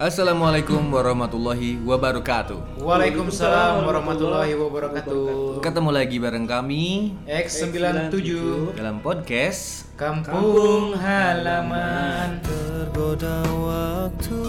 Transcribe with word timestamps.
Assalamualaikum 0.00 0.96
warahmatullahi 0.96 1.76
wabarakatuh. 1.84 2.80
Waalaikumsalam 2.80 3.84
warahmatullahi 3.84 4.56
wabarakatuh. 4.56 5.60
Ketemu 5.60 5.90
lagi 5.92 6.16
bareng 6.16 6.48
kami 6.48 7.12
X97 7.28 8.16
dalam 8.80 9.04
podcast 9.04 9.92
Kampung 10.00 10.96
Halaman. 10.96 12.40
Tergoda 12.40 13.44
waktu 13.60 14.40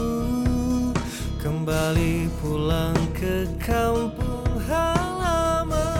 kembali 1.43 2.31
pulang 2.39 2.95
ke 3.11 3.43
kampung 3.59 4.55
halaman. 4.71 5.99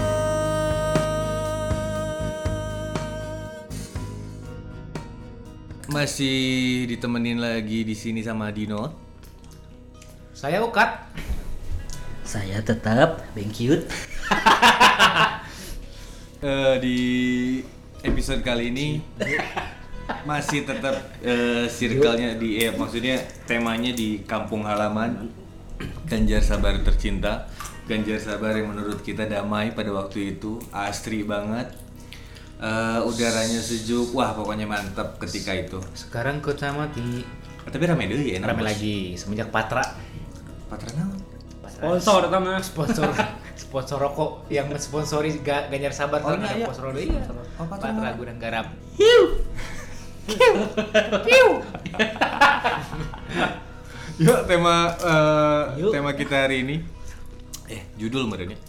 masih 5.92 6.88
ditemenin 6.88 7.44
lagi 7.44 7.84
di 7.84 7.92
sini 7.92 8.24
sama 8.24 8.48
Dino. 8.48 9.11
Saya 10.42 10.58
Ukat. 10.66 11.06
Saya 12.26 12.66
tetap 12.66 13.22
bengkiut. 13.38 13.86
Eh, 16.42 16.76
di 16.82 17.00
episode 18.02 18.42
kali 18.42 18.74
ini 18.74 18.98
masih 20.30 20.66
tetap 20.66 20.98
eh, 21.22 21.70
circle-nya 21.70 22.34
di 22.34 22.66
eh, 22.66 22.74
maksudnya 22.74 23.22
temanya 23.46 23.94
di 23.94 24.26
kampung 24.26 24.66
halaman 24.66 25.30
Ganjar 26.10 26.42
Sabar 26.42 26.82
tercinta. 26.82 27.46
Ganjar 27.86 28.18
Sabar 28.18 28.58
yang 28.58 28.74
menurut 28.74 29.06
kita 29.06 29.30
damai 29.30 29.78
pada 29.78 29.94
waktu 29.94 30.34
itu, 30.34 30.58
asri 30.74 31.22
banget. 31.22 31.78
Eh, 32.58 33.00
udaranya 33.06 33.62
sejuk, 33.62 34.10
wah 34.18 34.34
pokoknya 34.34 34.66
mantap 34.66 35.22
ketika 35.22 35.54
itu. 35.54 35.78
Sekarang 35.94 36.42
kota 36.42 36.74
mati. 36.74 37.22
Tapi 37.70 37.84
rame 37.86 38.10
deh 38.10 38.18
ya, 38.18 38.42
Rame 38.42 38.66
lagi 38.66 39.14
semenjak 39.14 39.54
Patra. 39.54 39.86
Patra 40.72 40.90
naon? 40.96 41.20
Sponsor 41.68 42.20
pertama. 42.32 42.52
Sponsor 42.64 43.08
sponsor 43.68 43.98
rokok 44.00 44.32
yang 44.48 44.72
mensponsori 44.72 45.44
Ga- 45.44 45.68
Ganjar 45.68 45.92
Sabar 45.92 46.24
Oh, 46.24 46.32
iya, 46.34 46.48
iya. 46.56 46.66
sponsor 46.66 46.84
rokok 46.90 47.04
iya. 47.04 47.22
Oh, 47.60 47.68
Patra 47.68 47.92
Patra 47.92 48.08
mah. 48.08 48.16
Gudang 48.16 48.40
Garam. 48.40 48.66
Yuk 54.22 54.40
tema 54.46 54.94
Yuk. 55.80 55.92
tema 55.92 56.12
kita 56.14 56.46
hari 56.46 56.62
ini 56.62 56.76
eh 57.68 57.82
judul 57.98 58.28
merenya. 58.28 58.60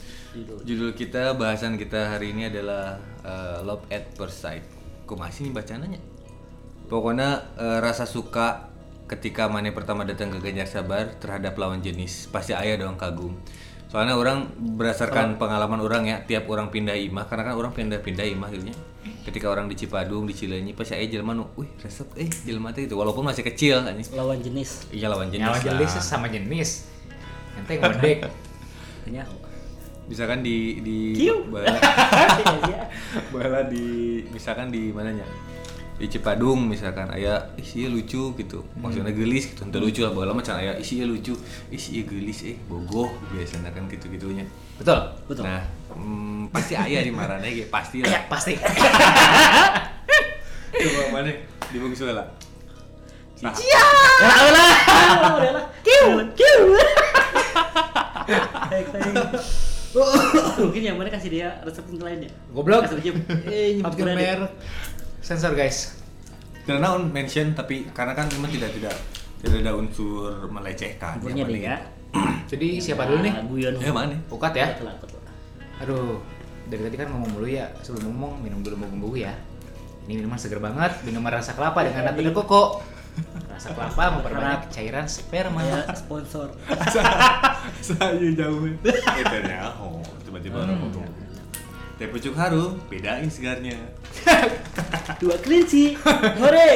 Judul 0.64 0.96
kita 0.96 1.36
bahasan 1.36 1.76
kita 1.76 2.16
hari 2.16 2.32
ini 2.32 2.48
adalah 2.48 2.96
eh, 3.20 3.58
love 3.62 3.84
at 3.92 4.08
first 4.16 4.40
sight. 4.40 4.64
Kok 5.04 5.18
masih 5.18 5.50
nih 5.50 5.52
bacaannya? 5.52 6.00
Pokoknya 6.88 7.28
eh, 7.58 7.78
rasa 7.84 8.08
suka 8.08 8.71
ketika 9.12 9.44
mana 9.44 9.68
pertama 9.76 10.08
datang 10.08 10.32
ke 10.32 10.40
Ganjar 10.40 10.64
Sabar 10.64 11.12
terhadap 11.20 11.52
lawan 11.60 11.84
jenis 11.84 12.32
pasti 12.32 12.56
ayah 12.56 12.80
dong 12.80 12.96
kagum. 12.96 13.36
Soalnya 13.92 14.16
orang 14.16 14.48
berdasarkan 14.56 15.36
pengalaman 15.36 15.84
orang 15.84 16.08
ya 16.08 16.16
tiap 16.24 16.48
orang 16.48 16.72
pindah 16.72 16.96
imah 16.96 17.28
karena 17.28 17.52
kan 17.52 17.54
orang 17.60 17.76
pindah-pindah 17.76 18.24
imah 18.24 18.48
akhirnya. 18.48 18.72
Ketika 19.28 19.52
orang 19.52 19.68
di 19.68 19.76
Cipadung, 19.76 20.24
di 20.24 20.32
Cileunyi 20.32 20.72
pasti 20.72 20.96
ayah 20.96 21.12
jelema 21.12 21.36
nu, 21.36 21.44
wih 21.60 21.68
resep 21.76 22.08
eh 22.16 22.26
jelema 22.26 22.72
teh 22.72 22.88
itu 22.88 22.96
walaupun 22.96 23.20
masih 23.20 23.44
kecil 23.44 23.84
anjing. 23.84 24.08
Lawan 24.16 24.40
jenis. 24.40 24.88
Iya 24.88 25.12
lawan 25.12 25.28
jenis. 25.28 25.44
Lah. 25.44 25.60
jenis 25.60 25.92
sama 26.00 26.32
jenis. 26.32 26.88
Nanti 27.52 27.72
ngodek. 27.76 28.18
Tanya. 29.04 29.28
Misalkan 30.08 30.40
di 30.40 30.80
di 30.80 30.98
Kiu. 31.12 31.46
bala, 31.52 31.78
bala 33.32 33.60
di 33.68 34.18
misalkan 34.32 34.72
di 34.72 34.88
mananya 34.90 35.22
di 36.02 36.10
Cipadung 36.10 36.66
misalkan 36.66 37.06
ayah 37.14 37.54
isi 37.54 37.86
lucu 37.86 38.34
gitu 38.34 38.66
maksudnya 38.74 39.14
gelis 39.14 39.54
gitu 39.54 39.62
untuk 39.62 39.86
lucu 39.86 40.02
lah 40.02 40.10
bala 40.10 40.34
macam 40.34 40.58
ayah 40.58 40.74
isi 40.74 40.98
lucu 41.06 41.38
isi 41.70 42.02
gelis 42.02 42.42
eh 42.42 42.58
bogoh 42.66 43.06
biasanya 43.30 43.70
kan 43.70 43.86
gitu 43.86 44.10
gitunya 44.10 44.42
Betul. 44.82 44.98
Betul. 45.30 45.46
nah 45.46 45.62
mm, 45.94 46.50
pasti 46.50 46.74
ayah 46.74 47.06
di 47.06 47.14
marahnya 47.14 47.46
gitu 47.54 47.70
pasti 47.70 48.02
Ya, 48.02 48.18
lah 48.18 48.22
pasti. 48.26 48.58
coba 50.72 51.02
mana 51.14 51.30
di 51.70 51.78
bungsu 51.78 52.10
lah 52.10 52.26
nah, 53.38 53.54
Udah 53.54 54.50
lah. 54.54 54.70
Udah 55.34 55.50
lah. 55.58 55.64
Kiu. 55.82 56.14
Kiu. 56.38 56.58
Mungkin 60.62 60.82
yang 60.82 60.94
mana 60.94 61.10
kasih 61.10 61.26
dia 61.26 61.58
resep 61.66 61.82
yang 61.90 62.06
lainnya. 62.06 62.30
Goblok. 62.54 62.86
Kasih 62.86 63.02
aja. 63.02 63.10
Eh, 63.50 63.82
nyebutkan 63.82 64.14
merek. 64.14 64.46
Sensor 65.22 65.54
guys. 65.54 65.96
karena 66.62 66.94
on 66.94 67.10
mention 67.10 67.58
tapi 67.58 67.90
karena 67.90 68.14
kan 68.14 68.30
memang 68.30 68.46
tidak 68.54 68.70
tidak 68.78 68.94
tidak 69.42 69.66
ada 69.66 69.72
unsur 69.74 70.46
melecehkan 70.46 71.18
deh 71.18 71.34
mana 71.34 71.58
ya. 71.58 71.76
Jadi 72.46 72.78
siapa 72.78 73.08
dulu 73.08 73.24
nih? 73.24 73.32
Guyon. 73.48 73.74
ya 73.82 73.90
mana 73.90 74.14
Ukat 74.30 74.54
ya? 74.54 74.70
Aduh, 75.82 76.22
dari 76.70 76.86
tadi 76.86 76.96
kan 77.00 77.08
ngomong 77.10 77.40
dulu 77.40 77.48
ya. 77.50 77.66
Sebelum 77.82 78.14
ngomong, 78.14 78.44
minum 78.46 78.62
dulu 78.62 78.78
mau 78.78 78.86
bumbu 78.86 79.18
ya. 79.18 79.34
Ini 80.06 80.22
minuman 80.22 80.38
seger 80.38 80.62
banget, 80.62 81.02
minuman 81.02 81.34
rasa 81.34 81.56
kelapa 81.58 81.82
dengan 81.82 82.06
nata 82.06 82.22
dan 82.22 82.34
koko. 82.34 82.84
Rasa 83.52 83.76
kelapa 83.76 84.18
memperbanyak 84.18 84.72
cairan 84.72 85.04
sperma. 85.04 85.60
Ya, 85.60 85.84
sponsor. 85.92 86.54
saya 87.86 88.30
jauh 88.34 88.64
itu 88.66 88.88
oh 89.78 90.02
tiba-tiba 90.26 90.56
orang 90.62 90.78
ngomong 90.78 91.10
teh 91.98 92.08
pucuk 92.10 92.34
harum 92.34 92.78
bedain 92.90 93.28
segarnya 93.30 93.76
Dua 95.18 95.36
kelinci. 95.38 95.94
Hore. 96.38 96.68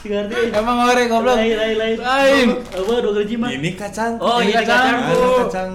Tiga 0.00 0.16
arti. 0.20 0.36
Emang 0.50 0.76
ngorek 0.82 1.06
goblok. 1.08 1.36
Lain, 1.38 1.54
lain, 1.54 1.76
lain. 1.76 1.96
Lain. 1.96 2.46
Apa 2.68 2.92
dua 3.00 3.12
kelinci 3.14 3.36
mah? 3.36 3.48
ini 3.48 3.70
kacang 3.72 4.18
Oh, 4.18 4.38
Ini 4.38 4.50
ini 4.50 4.52
kacang. 4.52 4.84
kacang. 5.48 5.72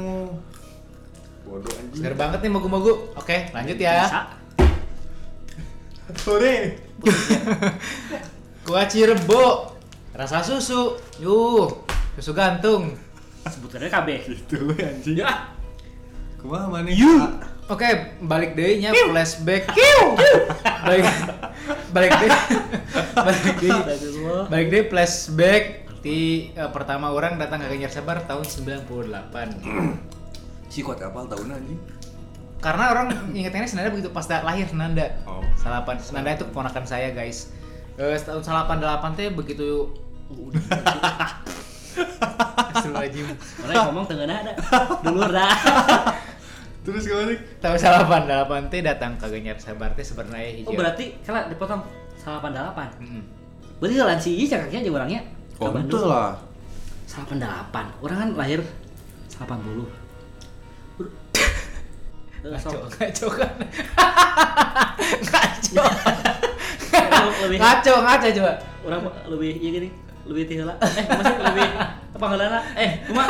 Bodoh 1.44 1.74
anjing 1.74 1.98
Seger 1.98 2.14
banget 2.14 2.40
nih 2.42 2.52
mogu-mogu. 2.52 2.94
Oke, 3.16 3.50
lanjut 3.50 3.78
ya. 3.78 4.30
Sore 6.16 6.78
Kuah 8.66 8.86
Cirebo. 8.86 9.74
Rasa 10.14 10.44
susu. 10.44 11.00
Yuh, 11.18 11.66
susu 12.14 12.32
gantung. 12.34 12.94
Sebutkannya 13.50 13.90
KB. 13.90 14.08
itu 14.30 14.58
anjing 14.78 15.18
ya 15.18 15.50
kumaha 16.40 16.72
mana 16.72 16.88
Oke, 17.70 18.18
balik 18.26 18.58
deh 18.58 18.82
nya 18.82 18.90
flashback. 18.90 19.70
balik 20.90 21.06
balik 21.94 22.12
deh. 22.18 22.32
balik 23.14 23.46
deh. 23.62 23.80
Balik 24.50 24.68
deh 24.74 24.84
flashback 24.90 25.86
di 26.02 26.50
eh, 26.58 26.70
pertama 26.74 27.14
orang 27.14 27.38
datang 27.38 27.62
ke 27.62 27.70
Ganjar 27.70 27.94
Sabar 27.94 28.26
tahun 28.26 28.42
98. 28.42 29.30
si 30.70 30.82
kuat 30.82 31.02
kapal 31.02 31.26
tahun 31.30 31.62
anjing 31.62 31.82
Karena 32.62 32.94
orang 32.94 33.34
ingetnya 33.38 33.70
Senanda 33.70 33.94
begitu 33.94 34.10
pas 34.10 34.26
lahir 34.26 34.66
Senanda. 34.66 35.06
Oh. 35.30 35.46
Salapan 35.54 36.02
Senanda 36.02 36.34
itu 36.34 36.50
keponakan 36.50 36.90
saya, 36.90 37.14
guys. 37.14 37.54
Eh 38.02 38.18
tahun 38.18 38.42
88 38.42 39.14
teh 39.14 39.30
begitu 39.30 39.94
Astagfirullahaladzim. 42.70 43.28
Orang 43.66 43.74
yang 43.74 43.88
ngomong 43.94 44.06
tengah 44.10 44.26
ada. 44.26 44.54
Dulur 45.06 45.30
dah. 45.30 45.54
terus 46.92 47.06
ke 47.06 47.14
mana 47.14 47.34
Tahun 47.60 47.78
88 48.60 48.70
teh 48.70 48.82
datang 48.82 49.12
ke 49.16 49.26
Ganjar 49.28 49.58
Sabar 49.58 49.90
teh 49.94 50.02
sebenarnya 50.02 50.52
hijau. 50.56 50.70
Oh 50.70 50.74
berarti 50.74 51.06
kalau 51.22 51.46
dipotong 51.48 51.82
88. 52.20 53.00
Mm-mm. 53.00 53.24
Berarti 53.78 53.96
jalan 53.96 54.18
si 54.18 54.30
Iji 54.36 54.46
cakaknya 54.50 54.80
aja 54.80 54.92
orangnya. 54.92 55.22
oh 55.58 55.70
betul 55.70 56.04
lah 56.06 56.36
88. 57.06 57.42
Orang 58.00 58.18
kan 58.18 58.30
lahir 58.36 58.60
80. 59.30 59.88
Ber- 60.96 61.16
Eh, 62.40 62.48
Ngaco, 62.48 62.72
ngaco 62.88 63.28
kan. 63.36 63.52
ngaco. 65.20 65.84
Ngaco, 67.52 67.94
ngaco 68.00 68.28
coba. 68.32 68.52
Orang 68.88 69.00
lebih 69.28 69.52
iya 69.60 69.70
gini, 69.76 69.90
lebih 70.24 70.44
tiheula. 70.48 70.72
Eh, 70.80 71.04
maksudnya 71.04 71.44
lebih 71.52 71.68
apa 72.16 72.26
heulana? 72.26 72.60
Eh, 72.76 72.92
cuma 73.04 73.24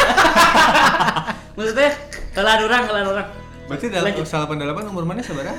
maksudnya 1.58 1.90
heula 2.38 2.54
orang, 2.62 2.82
heula 2.86 3.02
orang. 3.10 3.28
Berarti 3.70 3.86
dalam 3.88 4.10
Lanjut. 4.10 4.26
88 4.26 4.92
umur 4.92 5.04
mana 5.06 5.22
sebenarnya 5.22 5.56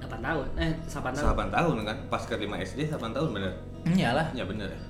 8 0.00 0.16
tahun. 0.18 0.46
Eh, 0.56 0.72
8 0.82 1.12
tahun. 1.12 1.24
8 1.30 1.52
tahun 1.52 1.74
kan 1.84 1.96
pas 2.08 2.22
ke 2.24 2.34
5 2.34 2.48
SD 2.64 2.80
8 2.88 3.12
tahun 3.12 3.28
bener 3.30 3.52
Iyalah. 3.86 4.26
ya 4.32 4.44
bener 4.44 4.66
ya 4.66 4.80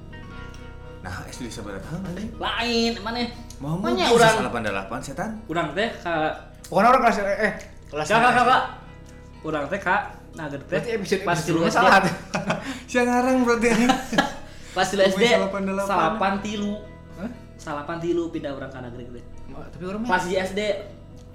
nah 1.00 1.12
SD 1.26 1.48
seberapa 1.48 1.80
tahun 1.80 2.00
anjing 2.06 2.28
Lain, 2.36 2.92
mana? 3.00 3.24
mau 3.56 3.74
mau 3.74 3.88
orang 3.90 4.36
88 4.46 5.00
setan 5.02 5.30
urang 5.46 5.72
teh 5.72 5.88
ka 5.96 6.28
Pokoknya 6.62 6.88
orang 6.88 7.02
kelas 7.02 7.16
eh 7.18 7.54
kelas 7.88 8.06
Kak, 8.06 8.16
kak, 8.16 8.32
kak, 8.32 8.44
kak. 8.46 8.62
Urang 9.40 9.64
teh 9.66 9.80
kak, 9.80 10.02
nah 10.34 10.44
teh 10.46 10.60
Berarti 10.60 10.88
episode 10.94 11.22
pas 11.24 11.34
SD. 11.34 11.56
salah. 11.66 12.04
siang 12.88 13.08
ngarang 13.08 13.42
berarti 13.42 13.66
anjing 13.68 13.90
Pas 14.76 14.86
tilu 14.86 15.02
SD, 15.02 15.24
Salapan 15.82 16.34
tilu. 16.38 16.72
Hah? 17.16 17.30
Salapan 17.56 17.98
tilu 17.98 18.30
pindah 18.30 18.54
urang 18.54 18.70
ka 18.70 18.78
negeri 18.78 19.02
gede. 19.04 19.22
Tapi 19.50 19.82
orang 19.82 20.00
Pas 20.04 20.22
di 20.22 20.38
SD 20.38 20.60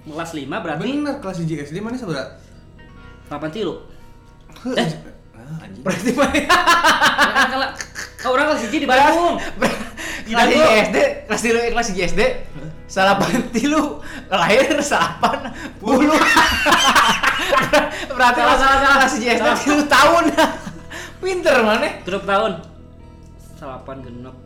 kelas 0.06 0.30
5 0.32 0.46
berarti 0.46 0.80
bener 0.86 1.14
kelas 1.18 1.36
di 1.42 1.54
SD 1.58 1.76
mana 1.82 1.98
seberapa 1.98 2.38
salapan 3.26 3.50
tilu. 3.50 3.74
Eh? 4.66 4.88
ah, 5.34 5.62
anjing 5.66 5.82
berarti 5.82 6.10
mana? 6.14 6.40
Kalau 7.50 7.68
kalau 8.16 8.32
orang 8.38 8.46
kelas 8.54 8.62
1 8.70 8.82
di 8.82 8.86
Bandung. 8.86 9.36
kelas 10.26 10.48
di 10.50 10.58
SD 10.90 10.96
kelas 11.30 11.40
di 11.42 11.50
kelas 11.70 11.88
di 11.94 12.00
SD 12.02 12.20
salapan 12.86 13.46
tilu 13.54 13.98
lahir 14.26 14.74
salapan 14.82 15.54
puluh 15.78 16.18
berarti 18.10 18.40
Salah, 18.42 18.58
salah, 18.58 18.78
salah. 18.82 18.96
kelas 19.06 19.14
di 19.22 19.26
SD 19.30 19.46
tilu 19.66 19.82
tahun 19.86 20.24
pinter 21.22 21.56
mana 21.62 21.88
Tujuh 22.06 22.22
tahun. 22.22 22.52
Salapan 23.56 23.96
genep. 24.04 24.36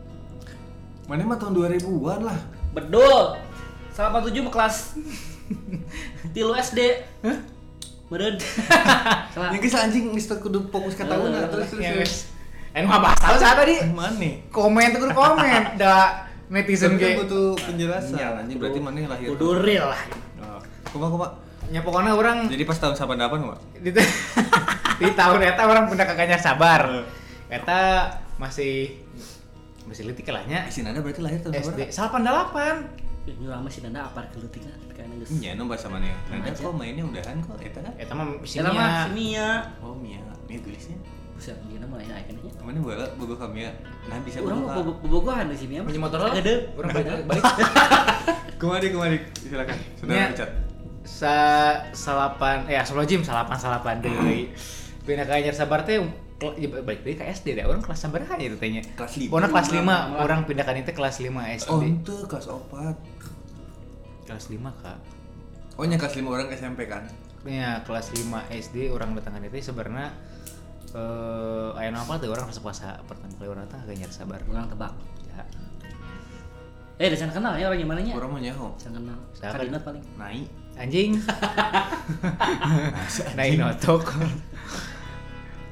Mana 1.05 1.27
mah 1.27 1.37
tahun 1.37 1.53
2000-an 1.77 2.19
lah. 2.23 2.39
Bedul. 2.71 3.35
Salapan 3.91 4.23
tujuh 4.23 4.47
kelas 4.47 4.95
tilu 6.35 6.53
SD. 6.53 6.79
Meren. 8.07 8.35
Salah. 9.33 9.49
Yang 9.49 9.61
geus 9.63 9.75
anjing 9.77 10.11
Mister 10.11 10.35
kudu 10.37 10.67
fokus 10.67 10.93
ke 10.93 11.03
tahun 11.03 11.31
Eh, 11.31 11.47
terus 11.47 11.67
terus. 11.69 11.79
ya 11.79 11.91
terus. 11.91 11.99
guys 12.01 12.15
eh 12.71 12.79
nggak 12.81 13.01
bahas 13.01 13.19
tahu 13.19 13.35
saat 13.35 13.55
tadi 13.57 13.83
Mana? 13.85 14.31
komen 14.47 14.95
tuh 14.95 14.99
kudu 15.01 15.11
komen 15.11 15.63
dah 15.81 16.23
netizen 16.47 16.95
ge 16.95 17.19
butuh 17.19 17.51
penjelasan 17.57 18.15
Iya. 18.15 18.31
anjing 18.37 18.55
berarti 18.57 18.79
mana 18.79 19.03
lahir. 19.05 19.27
Kudu 19.29 19.59
real 19.59 19.91
lah. 19.91 20.01
Oh. 20.39 20.59
Kuma 20.89 21.07
kuma. 21.07 21.27
ya 21.67 21.79
pokoknya 21.79 22.11
orang 22.11 22.47
Jadi 22.47 22.63
pas 22.63 22.75
tahun 22.75 22.95
88 22.95 23.43
kuma. 23.43 23.55
di, 23.77 23.91
di 24.97 25.07
tahun 25.13 25.39
eta 25.45 25.63
orang 25.63 25.87
punya 25.87 26.03
kakaknya 26.03 26.35
sabar 26.35 26.83
Eh. 26.91 27.03
eta 27.49 28.07
masih 28.35 29.03
masih 29.83 30.03
letik 30.05 30.27
lah 30.27 30.43
nya 30.43 30.63
Isin 30.63 30.83
ada 30.83 30.99
berarti 30.99 31.19
lahir 31.19 31.39
tahun 31.39 31.51
SD 31.55 31.91
berapa? 31.91 31.91
88 31.91 33.10
Ini 33.21 33.45
lama 33.45 33.67
sih 33.67 33.81
nanda 33.81 34.01
apar 34.03 34.25
kelutingan 34.29 34.73
kayaknya 34.89 35.15
geus. 35.19 35.29
Iya, 35.35 35.53
nu 35.53 35.65
bahasa 35.65 35.85
mana? 35.85 36.09
Nanda 36.25 36.49
Aja. 36.49 36.57
kok 36.59 36.73
mainnya 36.73 37.03
udahan 37.03 37.37
kok 37.39 37.57
eta 37.59 37.79
kan? 37.79 37.93
eta 37.95 38.11
mah 38.11 38.25
Eta 38.33 38.65
mah 38.65 38.73
mesinnya 38.73 38.73
si 38.99 39.09
Mia. 39.13 39.49
Oh, 39.79 39.93
Mia. 39.93 40.21
Mia 40.45 40.59
tulisnya. 40.59 40.97
Buset, 41.31 41.57
dia 41.63 41.81
mulai 41.83 42.05
naik 42.05 42.25
kan 42.27 42.35
ya. 42.35 42.51
Mana 42.59 42.77
bola 42.77 43.05
bogo 43.15 43.33
ka 43.35 43.45
Mia. 43.47 43.69
Nah 44.05 44.17
bisa 44.21 44.37
Urang 44.39 44.61
bogo 44.63 44.73
bobo- 44.73 44.97
bobogohan 45.01 45.45
di 45.47 45.55
sini 45.55 45.77
ya. 45.77 45.81
punya 45.81 45.99
motor 45.99 46.19
lah 46.19 46.33
Gede. 46.33 46.73
orang 46.73 46.89
balik 46.91 47.25
balik 47.25 47.43
Kemari 48.59 48.87
kemari. 48.89 49.17
Silakan. 49.35 49.77
Saudara 49.95 50.13
Nya. 50.15 50.25
Richard. 50.29 50.53
sa 51.01 51.33
salapan 51.91 52.65
eh 52.67 52.77
asal 52.77 53.01
jim 53.03 53.21
salapan 53.21 53.57
salapan 53.57 53.97
deh 53.99 54.13
pindah 55.01 55.25
ke 55.25 55.33
anyar 55.33 55.49
sabar 55.51 55.81
teh 55.81 55.97
ya, 56.51 56.67
balik 56.71 56.99
deui 57.01 57.13
ke 57.13 57.23
SD 57.23 57.53
deh 57.53 57.63
orang 57.63 57.79
kelas 57.79 57.99
sabar 57.99 58.19
aja 58.23 58.39
itu 58.39 58.55
tehnya 58.55 58.79
Kelas 58.91 59.13
lima. 59.15 59.29
Pokoknya 59.29 59.47
kelas 59.51 59.67
5 59.69 59.81
Malah. 59.81 60.19
orang 60.19 60.39
pindah 60.43 60.63
ke 60.63 60.71
itu 60.75 60.91
kelas 60.91 61.15
5 61.19 61.59
SD 61.59 61.69
Oh, 61.69 61.79
itu 61.79 62.13
kelas 62.25 62.45
4. 62.47 62.95
kelas 64.25 64.43
5 64.49 64.81
kak 64.81 64.97
Oh, 65.75 65.83
nya 65.83 65.95
kelas 65.95 66.13
5 66.13 66.25
orang 66.25 66.47
SMP 66.49 66.85
kan? 66.85 67.03
ya 67.41 67.81
kelas 67.81 68.11
5 68.11 68.21
SD 68.51 68.89
orang 68.89 69.13
datang 69.13 69.37
itu 69.39 69.63
sebenarnya 69.63 70.11
eh 70.91 71.67
aya 71.73 71.89
apa 71.89 72.17
tuh 72.17 72.29
orang 72.29 72.45
resep 72.45 72.59
puasa 72.59 72.99
pertama 73.03 73.31
kali 73.33 73.47
orang 73.47 73.63
datang 73.65 73.79
ke 73.83 73.93
anyar 73.93 74.09
sabar 74.09 74.37
Urang 74.45 74.67
tebak. 74.67 74.91
ya 75.27 75.41
Eh, 76.97 77.07
udah 77.07 77.17
jangan 77.17 77.33
kenal 77.33 77.53
ya 77.55 77.65
orang 77.65 77.79
gimana 77.79 77.97
nya? 77.97 78.13
Orang 78.13 78.29
mah 78.29 78.37
nyaho. 78.37 78.69
Jangan 78.77 79.01
kenal. 79.01 79.17
Kadinat 79.41 79.81
paling. 79.81 80.03
Naik. 80.15 80.45
anjing 80.73 81.17
nah 83.35 83.43
ini 83.43 83.57
notok 83.57 84.05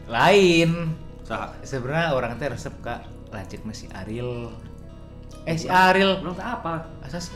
lain 0.09 0.69
Saha? 1.21 1.53
sebenarnya 1.61 2.11
orang 2.11 2.35
teh 2.35 2.49
resep 2.49 2.73
kak 2.81 3.01
lacik 3.29 3.61
si 3.71 3.85
Ariel 3.93 4.49
eh 5.45 5.55
si 5.55 5.69
Ariel 5.69 6.17
Urang 6.19 6.33
tak 6.33 6.49
apa. 6.59 6.73
asas 7.01 7.29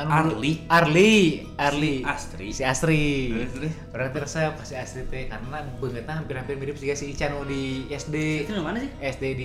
Arli. 0.00 0.64
Arli 0.64 1.44
Arli 1.58 2.00
Si 2.00 2.04
Astri. 2.06 2.46
si 2.52 2.62
Astri 2.64 3.04
terus. 3.52 3.72
orang 3.92 4.08
teh 4.10 4.20
resep 4.20 4.52
si 4.62 4.72
Astri 4.72 5.04
teh 5.04 5.28
karena 5.28 5.60
bangetnya 5.76 6.14
hampir-hampir 6.14 6.56
mirip 6.56 6.76
sih 6.76 6.88
si 6.92 7.12
Ican 7.12 7.36
di 7.44 7.84
SD 7.90 8.44
Itu 8.44 8.56
di 8.56 8.64
mana 8.64 8.80
sih? 8.80 8.88
SD 8.98 9.24
di 9.34 9.44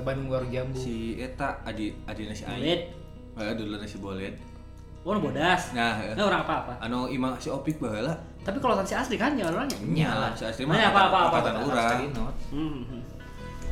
Bandung 0.00 0.28
Warung 0.28 0.52
Jambu 0.52 0.76
Si 0.76 1.16
eta 1.16 1.60
adi 1.62 1.96
adina 2.04 2.32
si. 2.32 2.44
Aing. 2.44 2.92
Eh, 3.36 3.52
dulu 3.52 3.76
si 3.84 3.96
Bolet. 3.96 4.36
Oh, 5.06 5.14
nu 5.14 5.22
bodas. 5.22 5.70
Nah, 5.70 6.02
Nah, 6.18 6.24
orang 6.26 6.42
apa-apa. 6.42 6.82
anu 6.82 7.06
imang 7.06 7.38
si 7.38 7.46
Opik 7.46 7.78
baheula. 7.78 8.10
Tapi 8.42 8.58
kalau 8.58 8.74
si 8.82 8.90
asli 8.98 9.14
kan 9.14 9.38
ya 9.38 9.46
orangnya. 9.46 9.78
Nya 9.86 10.10
lah, 10.10 10.30
si 10.34 10.42
Astri 10.42 10.66
mah 10.66 10.74
Nah, 10.74 10.90
apa, 10.90 11.00
apa, 11.06 11.18
apa, 11.30 11.38
tadi 11.94 12.06
not. 12.10 12.34
Hmm. 12.50 12.82
hmm. 12.82 13.02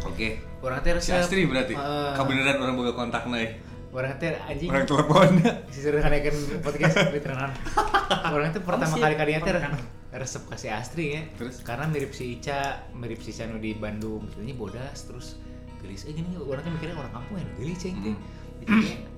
Oke. 0.07 0.39
orang 0.63 0.79
teh 0.87 0.95
Si 1.03 1.11
Astri 1.11 1.43
berarti. 1.51 1.75
Eh, 1.75 2.13
Kabeneran 2.15 2.63
orang 2.63 2.79
boga 2.79 2.95
kontak 2.95 3.27
nih. 3.27 3.51
orang 3.91 4.15
teh 4.19 4.31
anjing 4.47 4.71
Orang 4.71 4.87
teleponnya. 4.87 5.51
sisir 5.75 5.95
kan 5.99 6.11
podcast 6.63 6.95
literan 7.15 7.51
orang 8.27 8.51
itu 8.51 8.59
pertama 8.63 8.95
kali 8.95 9.15
kalinya 9.15 9.41
teh 9.47 9.55
resep 10.15 10.43
kasih 10.51 10.71
Astri 10.75 11.05
ya 11.15 11.23
Terus? 11.39 11.63
karena 11.63 11.87
mirip 11.87 12.11
si 12.11 12.39
Ica 12.39 12.91
mirip 12.91 13.23
si 13.23 13.31
Ica 13.31 13.47
nu 13.47 13.63
di 13.63 13.71
Bandung 13.75 14.27
ini 14.43 14.51
bodas 14.51 15.07
terus 15.07 15.39
gelis 15.79 16.07
eh 16.07 16.15
gini 16.15 16.35
orang 16.35 16.67
tuh 16.67 16.75
mikirnya 16.75 16.99
orang 16.99 17.15
kampung 17.15 17.39
ya 17.39 17.47
gelis 17.55 17.79
ceng 17.79 17.95
teh 18.03 18.15
Jadi, 18.67 19.14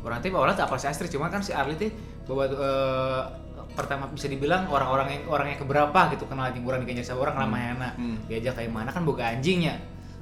orang 0.00 0.18
teh 0.18 0.30
orang 0.30 0.54
apa 0.54 0.76
si 0.76 0.86
Astri 0.86 1.06
cuma 1.06 1.26
kan 1.26 1.40
si 1.40 1.50
Arli 1.50 1.74
teh 1.74 1.90
bahwa 2.24 2.44
eh, 2.46 3.22
pertama 3.72 4.08
bisa 4.08 4.26
dibilang 4.26 4.66
orang-orang 4.66 5.08
yang 5.10 5.22
orang 5.28 5.52
yang 5.52 5.58
keberapa 5.58 6.00
gitu 6.10 6.24
kenal 6.24 6.48
anjing 6.48 6.64
orang 6.64 6.80
di 6.80 6.88
Ganjar 6.88 7.14
orang 7.14 7.36
Ramayana 7.36 7.92
Hmm. 7.94 8.16
diajak 8.24 8.56
kayak 8.56 8.70
mana 8.70 8.90
kan 8.90 9.02
boga 9.02 9.28
anjingnya 9.28 9.76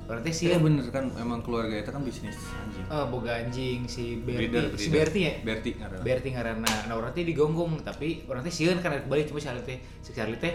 berarti 0.05 0.31
si 0.31 0.45
Iya 0.47 0.61
bener 0.61 0.85
kan 0.93 1.09
emang 1.17 1.41
keluarga 1.41 1.81
itu 1.81 1.89
kan 1.89 2.05
bisnis 2.05 2.37
anjing. 2.37 2.85
eh, 2.85 3.07
boga 3.09 3.33
anjing 3.41 3.89
si 3.89 4.21
Berti 4.21 4.37
Breeder, 4.53 4.65
si. 4.77 4.89
Berti 4.93 5.21
ya 5.25 5.33
Berti 5.41 5.71
ngaranna. 5.81 6.03
Berarti 6.05 6.29
ngaranna 6.29 6.73
nah 6.89 6.95
orang 6.95 7.11
teh 7.13 7.25
digonggong 7.25 7.81
tapi 7.81 8.21
orang 8.29 8.45
teh 8.45 8.53
sieun 8.53 8.85
kan 8.85 8.93
balik 9.09 9.33
cuma 9.33 9.41
si 9.41 9.49
Arli 9.49 9.65
teh 9.65 9.79
si 10.05 10.13
Arli 10.15 10.37
teh 10.37 10.53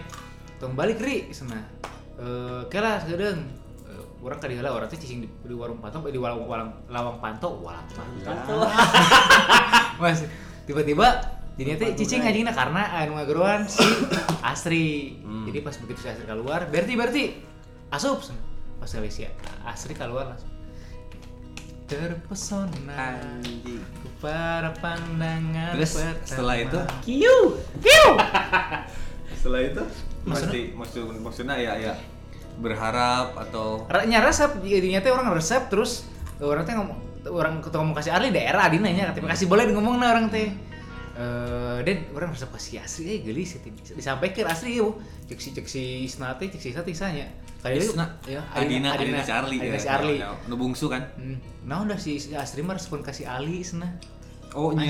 tong 0.62 0.78
balik 0.78 1.02
ri 1.02 1.34
sana 1.34 1.66
eh 2.18 2.62
kela 2.70 3.00
seudeung 3.00 3.42
Eh, 3.42 3.69
orang 4.20 4.38
kali 4.38 4.54
heula 4.54 4.70
orang 4.70 4.88
teh 4.88 4.98
cicing 4.98 5.22
di, 5.22 5.28
di 5.28 5.54
warung 5.54 5.78
panto 5.78 6.04
di 6.04 6.16
warung, 6.16 6.44
warung 6.44 6.72
lawang 6.88 7.18
panto 7.18 7.50
walang 7.58 7.88
panto 7.90 8.56
mas 10.02 10.24
tiba-tiba 10.64 11.08
jadinya 11.56 11.78
teh 11.78 11.96
cicing 11.96 12.22
anjingna 12.22 12.52
karena 12.52 12.84
anu 12.98 13.16
ngageruan 13.16 13.64
si 13.66 13.84
Asri 14.46 15.16
Hmm. 15.20 15.46
jadi 15.46 15.62
pas 15.62 15.76
begitu 15.76 16.00
si 16.00 16.08
Asri 16.08 16.26
keluar 16.26 16.66
Berti 16.66 16.94
Berti 16.94 17.24
asup 17.90 18.20
pas 18.76 18.88
kali 18.88 19.08
si 19.08 19.24
Asri 19.62 19.94
keluar 19.94 20.30
langsung 20.30 20.52
terpesona 21.86 23.18
Anjing. 23.18 23.82
para 24.20 24.70
pandangan 24.78 25.74
Terus 25.74 25.92
pertama. 25.96 26.22
setelah 26.24 26.56
itu 26.58 26.80
Kiu. 27.02 27.38
setelah 29.40 29.62
itu 29.64 29.82
Maksudnya? 30.22 30.28
pasti 30.28 30.60
maksud 30.76 31.02
maksudnya 31.18 31.56
ya 31.58 31.74
ya 31.80 31.94
berharap 32.60 33.34
atau 33.40 33.88
nya 34.06 34.20
resep 34.20 34.60
jadinya 34.62 35.00
teh 35.00 35.10
orang 35.10 35.32
resep 35.32 35.72
terus 35.72 36.06
orang 36.44 36.68
teh 36.68 36.76
ngomong 36.76 37.00
orang 37.32 37.64
ketemu 37.64 37.92
kasih 37.96 38.12
Arli 38.16 38.30
daerah 38.32 38.68
adina 38.68 38.92
nya 38.92 39.12
terima 39.16 39.32
kasih 39.32 39.48
boleh 39.48 39.72
ngomong 39.72 40.00
orang 40.04 40.28
teh. 40.28 40.52
Eh 41.20 41.80
dan 41.84 41.98
orang 42.16 42.32
resep 42.32 42.48
kasih 42.52 42.80
asli 42.80 43.04
eh 43.12 43.20
gelis 43.24 43.60
itu 43.60 43.68
disampaikan 43.96 44.52
asli 44.52 44.80
ya 44.80 44.88
cek 45.28 45.40
si 45.40 45.50
cek 45.52 45.68
si 45.68 46.08
Isna 46.08 46.36
teh 46.40 46.48
cek 46.48 46.60
si 46.60 46.68
Isna 46.72 46.84
teh 46.84 46.96
sanya 46.96 47.28
kayak 47.60 47.92
Isna, 47.92 48.06
ya 48.24 48.40
Adina 48.56 48.96
Adina 48.96 49.20
si 49.20 49.32
Arli 49.36 49.58
Adina 49.60 49.76
ya. 49.76 49.84
si 49.84 49.90
Arli. 49.92 50.16
Ya, 50.16 50.32
ya. 50.32 50.48
Nu 50.48 50.56
bungsu 50.56 50.88
kan? 50.88 51.12
Hmm. 51.20 51.36
nah 51.68 51.84
udah 51.84 52.00
si 52.00 52.16
si 52.24 52.32
Asri 52.32 52.64
mah 52.64 52.80
respon 52.80 53.04
kasih 53.04 53.28
Ali 53.28 53.60
Isna 53.60 54.00
oh 54.58 54.74
Kata 54.74 54.82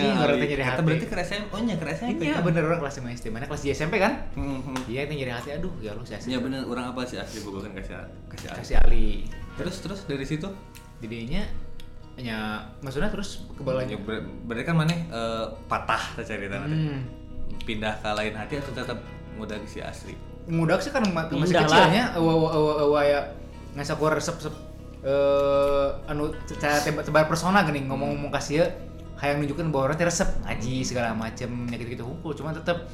hati. 0.63 0.81
berarti 0.87 1.05
ke 1.05 1.15
SMP 1.19 1.51
oh 1.51 1.59
nya 1.59 1.75
ke 1.75 1.85
SMP 1.91 2.21
iya 2.23 2.39
kan? 2.39 2.47
bener 2.47 2.63
orang 2.63 2.79
kelas 2.79 2.95
5 2.99 3.11
SD 3.11 3.25
mana 3.27 3.43
kelas 3.43 3.61
di 3.61 3.69
SMP 3.71 3.95
kan? 3.99 4.13
Hmm, 4.31 4.63
hmm. 4.63 4.87
iya 4.87 5.03
itu 5.03 5.13
nyari 5.19 5.33
hati 5.35 5.49
aduh 5.51 5.73
ya 5.83 5.91
lu 5.91 6.03
si 6.07 6.15
Asri. 6.15 6.31
Ya 6.31 6.39
bener, 6.39 6.63
orang 6.63 6.95
apa 6.95 7.03
sih 7.03 7.19
asli 7.19 7.43
boga 7.43 7.67
kan 7.67 7.75
kasih 7.75 7.95
kasih 8.31 8.47
Ali. 8.47 8.57
kasih 8.63 8.75
Ali. 8.79 9.07
Terus 9.59 9.75
terus 9.83 9.99
dari 10.07 10.23
situ? 10.23 10.47
Jadinya 10.99 11.43
nya 12.19 12.67
maksudnya 12.83 13.07
terus 13.07 13.47
ya, 13.47 13.55
kebalanya 13.55 13.95
ber- 14.03 14.27
berarti 14.43 14.63
kan 14.67 14.75
mana 14.75 14.91
eh, 14.91 15.45
patah 15.67 16.03
cerita 16.19 16.59
hmm. 16.59 16.99
Pindah 17.63 17.95
ke 17.99 18.09
lain 18.11 18.35
hati 18.35 18.59
atau 18.59 18.71
tetap 18.71 18.99
mudah 19.35 19.55
si 19.63 19.79
asli. 19.79 20.15
mudah 20.49 20.81
sih 20.81 20.89
kan 20.89 21.03
ma- 21.13 21.29
masih 21.29 21.55
Mudah 21.55 21.63
kecilnya. 21.63 22.03
Awa 22.17 22.31
awa 22.31 22.49
awa 22.51 22.73
awa 22.87 22.99
ya. 23.05 23.19
Nggak 23.75 23.95
keluar 23.95 24.15
resep 24.17 24.35
resep 24.39 24.55
eh 24.99 25.87
anu 26.11 26.27
cara 26.59 26.75
tebar, 26.83 27.23
persona 27.31 27.63
gini 27.63 27.87
ngomong 27.87 28.19
ngomong 28.19 28.31
kasih 28.35 28.55
ya 28.59 28.67
kayak 29.19 29.35
nunjukin 29.37 29.67
bahwa 29.67 29.91
orang 29.91 29.99
resep 30.01 30.29
ngaji 30.41 30.75
segala 30.81 31.11
macem 31.13 31.51
gitu 31.67 31.83
gitu 31.85 32.03
hukum 32.03 32.31
cuma 32.33 32.49
tetap 32.51 32.87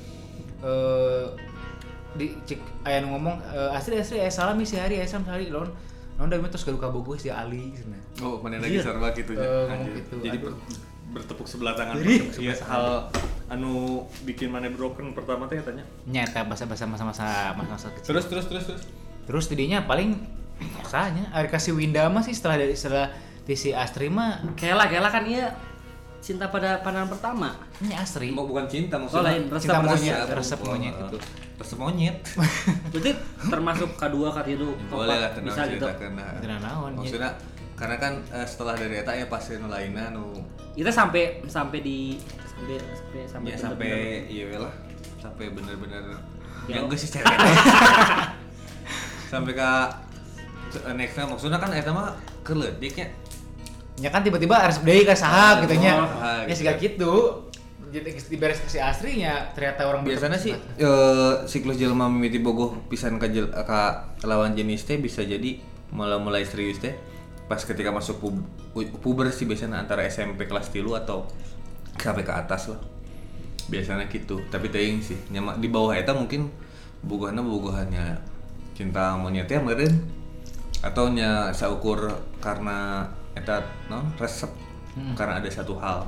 eh 0.59 1.25
di 2.15 2.31
cek 2.41 2.59
aya 2.81 2.99
nu 2.99 3.11
ngomong 3.11 3.37
eh, 3.45 3.69
asli 3.71 3.95
asli 3.95 4.17
eh 4.17 4.31
salam 4.31 4.55
isi 4.57 4.75
hari 4.75 4.97
eh 4.97 5.05
salam 5.05 5.21
sehari 5.23 5.47
lawan 5.47 5.67
lawan 6.15 6.27
dari 6.27 6.41
terus 6.45 6.63
gaduh 6.63 6.79
kabogoh 6.79 7.13
si 7.13 7.27
Ali 7.27 7.75
sana 7.75 7.99
Oh, 8.17 8.39
mana 8.39 8.55
lagi 8.57 8.79
Iya. 8.79 8.87
sarwa 8.87 9.11
gitu 9.11 9.35
ya. 9.35 9.43
Gitu, 9.91 10.15
Jadi 10.23 10.39
ber- 10.39 10.55
bertepuk 11.11 11.43
sebelah 11.43 11.75
tangan. 11.75 11.99
Ih. 11.99 12.31
Iya, 12.39 12.55
hal 12.63 13.11
anu 13.45 13.99
bikin 14.23 14.47
mana 14.47 14.71
broken 14.71 15.11
pertama 15.11 15.43
teh 15.45 15.59
tanya. 15.59 15.83
nyata 16.05 16.47
bahasa 16.47 16.63
bahasa 16.63 16.87
masa 16.87 17.03
masa 17.03 17.27
masa 17.53 17.69
masa 17.69 17.87
kecil 17.91 18.07
Terus 18.09 18.25
terus 18.25 18.45
terus 18.47 18.63
terus. 18.65 18.83
terus 19.25 19.45
jadinya 19.45 19.83
paling 19.83 20.15
rasanya 20.79 21.27
air 21.29 21.45
kasih 21.45 21.75
Winda 21.75 22.07
mah 22.07 22.23
sih 22.23 22.31
setelah 22.31 22.55
dari 22.57 22.73
setelah 22.73 23.11
di 23.43 23.53
si 23.53 23.69
Astri 23.69 24.07
mah 24.07 24.39
Kela, 24.55 24.87
kela 24.87 25.11
kan 25.11 25.27
iya 25.27 25.51
cinta 26.25 26.49
pada 26.49 26.81
pandangan 26.81 27.05
pertama. 27.07 27.53
ini 27.77 27.93
Astri 27.93 28.33
Mau 28.33 28.49
bukan 28.49 28.65
cinta 28.65 28.97
Oh, 28.97 29.05
maksudnya. 29.05 29.29
lain, 29.29 29.41
resep, 29.45 29.69
cinta 29.69 29.79
monyet 29.79 30.15
Resep. 30.25 30.57
Oh, 30.57 30.65
monyet 30.73 30.95
itu 30.97 31.17
Resep 31.55 31.77
monyet. 31.77 32.17
Berarti 32.91 33.11
termasuk 33.45 33.89
kedua 33.93 34.33
katilu 34.33 34.73
Boleh 34.89 35.13
lah 35.13 35.29
tenang 35.31 35.53
bisa 35.53 35.69
gitu. 35.69 35.85
Tenang 36.41 36.59
naon, 36.59 36.91
ya. 36.91 36.99
Maksudnya 36.99 37.29
karena 37.75 37.95
kan 37.99 38.13
eh, 38.31 38.41
setelah 38.41 38.73
dari 38.73 38.97
eta 38.97 39.11
ya 39.11 39.27
pasti 39.27 39.59
nu 39.59 39.67
lainna 39.67 40.09
nu 40.09 40.33
Kita 40.73 40.89
sampai 40.89 41.45
sampai 41.45 41.79
di 41.79 42.17
sampai 42.47 42.75
sampai 42.81 43.19
sampai 43.27 43.49
ya 43.51 43.57
sampai 43.59 43.89
iya 44.25 44.57
lah 44.57 44.73
sampai 45.21 45.45
bener-bener 45.51 46.01
Ya. 46.65 46.81
yang 46.81 46.89
geus 46.89 47.05
sih 47.05 47.13
cewek 47.13 47.29
sampai 49.29 49.53
ke 49.53 49.69
nextnya 50.91 51.29
maksudnya 51.29 51.61
kan 51.61 51.69
eta 51.69 51.93
mah 51.93 52.09
keledik 52.41 53.05
ya 53.97 54.07
Ya 54.07 54.09
kan 54.11 54.21
tiba-tiba 54.21 54.59
harus 54.59 54.83
deui 54.83 55.07
ka 55.07 55.15
saha 55.15 55.63
gitu 55.63 55.79
nya. 55.79 56.03
Oh, 56.03 56.07
Ya 56.43 56.51
gitu. 56.51 56.59
siga 56.63 56.73
gitu. 56.75 57.13
Jadi 57.95 58.11
diberes 58.27 58.59
ke 58.59 58.67
si 58.67 58.75
aslinya 58.75 59.55
ternyata 59.55 59.87
orang 59.87 60.03
biasanya 60.03 60.35
sih 60.35 60.51
eh, 60.51 61.33
siklus 61.47 61.79
jelema 61.79 62.11
mimiti 62.11 62.43
bogoh 62.43 62.75
pisan 62.91 63.15
ke 63.15 63.31
jel, 63.31 63.47
ka 63.47 64.11
lawan 64.27 64.51
jenis 64.51 64.83
teh 64.83 64.99
bisa 64.99 65.23
jadi 65.23 65.63
mulai 65.95 66.19
mulai 66.19 66.43
serius 66.43 66.83
teh 66.83 66.91
pas 67.47 67.61
ketika 67.61 67.95
masuk 67.95 68.19
pub, 68.19 68.35
pu- 68.75 68.91
puber 68.99 69.31
sih 69.31 69.47
biasanya 69.47 69.79
antara 69.79 70.03
SMP 70.03 70.43
kelas 70.43 70.75
tilu 70.75 70.91
atau 70.91 71.23
sampai 71.95 72.27
ke 72.27 72.33
atas 72.35 72.67
lah 72.67 72.81
biasanya 73.71 74.11
gitu 74.11 74.43
tapi 74.51 74.67
teuing 74.67 74.99
sih 74.99 75.15
nyama 75.31 75.55
di 75.55 75.71
bawah 75.71 75.95
eta 75.95 76.11
mungkin 76.11 76.51
bogohna 76.99 77.39
bogohannya 77.39 78.19
cinta 78.75 79.15
monyetnya 79.15 79.63
meureun 79.63 79.95
atau 80.83 81.07
nya 81.09 81.53
saukur 81.55 82.11
karena 82.43 83.07
eta 83.35 83.55
non 83.85 84.09
resep 84.15 84.49
karena 85.13 85.37
ada 85.37 85.49
satu 85.49 85.75
hal 85.75 86.07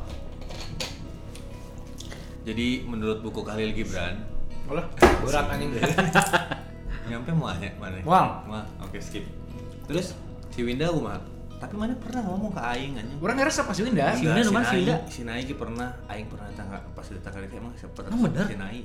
jadi 2.43 2.88
menurut 2.88 3.19
buku 3.19 3.43
Khalil 3.43 3.72
Gibran 3.74 4.24
Olah, 4.67 4.84
berat 5.24 5.48
anjing 5.48 5.72
deh. 5.72 5.79
nyampe 7.07 7.31
mau 7.31 7.48
aja 7.48 7.72
mana 7.79 8.03
Moal. 8.03 8.27
Moal. 8.43 8.63
oke 8.84 9.00
skip 9.00 9.24
terus 9.88 10.12
si 10.51 10.60
Winda 10.60 10.91
mah 10.91 11.24
tapi 11.57 11.74
mana 11.74 11.96
pernah 11.96 12.22
ngomong 12.22 12.51
ke 12.51 12.62
Aing 12.62 13.00
aja 13.00 13.15
Orang 13.17 13.34
ngerasa 13.39 13.65
pas 13.65 13.74
Winda. 13.74 14.13
Si 14.13 14.27
Winda 14.27 14.43
nomor 14.43 14.62
si 14.62 14.75
Winda. 14.77 14.96
si 15.10 15.22
Nai 15.24 15.41
pernah 15.48 15.89
Aing 16.05 16.27
pernah 16.27 16.46
tangga 16.53 16.77
pas 16.91 17.07
datang 17.07 17.34
kali 17.34 17.48
emang 17.50 17.74
siapa 17.74 18.00
Emang 18.05 18.29
bener? 18.29 18.46
si 18.46 18.55
Nai. 18.60 18.79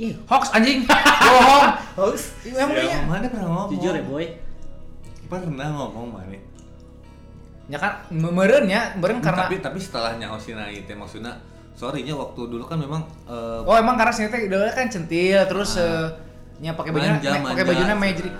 Ih, 0.00 0.16
Hoax 0.26 0.48
anjing. 0.50 0.88
Bohong. 1.28 1.68
hoax. 1.94 2.32
Emang 2.42 2.72
Ya, 2.72 2.82
iya. 2.82 2.98
mana 3.04 3.28
pernah 3.28 3.46
ngomong 3.46 3.70
Jujur 3.76 3.92
ya, 3.92 4.02
boy. 4.02 4.26
pernah 5.28 5.68
ngomong 5.70 6.06
mana 6.10 6.34
Ya 7.70 7.78
kan 7.78 8.02
meureun 8.10 8.66
nya, 8.66 8.98
meureun 8.98 9.22
karena 9.22 9.46
tapi 9.46 9.62
tapi 9.62 9.78
setelahnya 9.78 10.26
si 10.36 10.50
Nai 10.52 10.82
teh 10.82 10.98
maksudnya 10.98 11.38
sorry 11.72 12.02
nya 12.02 12.12
waktu 12.12 12.50
dulu 12.50 12.66
kan 12.66 12.76
memang 12.76 13.06
eh, 13.24 13.62
Oh 13.62 13.78
emang 13.78 13.94
karena 13.94 14.10
sini 14.10 14.26
teh 14.26 14.42
idolanya 14.42 14.74
kan 14.74 14.90
centil 14.90 15.38
terus 15.46 15.78
eh, 15.78 16.10
nya 16.58 16.74
pakai 16.74 16.90
bajunya 16.90 17.16
pakai 17.40 17.64
bajunya 17.64 17.94
meh 17.94 18.10
jadi 18.12 18.30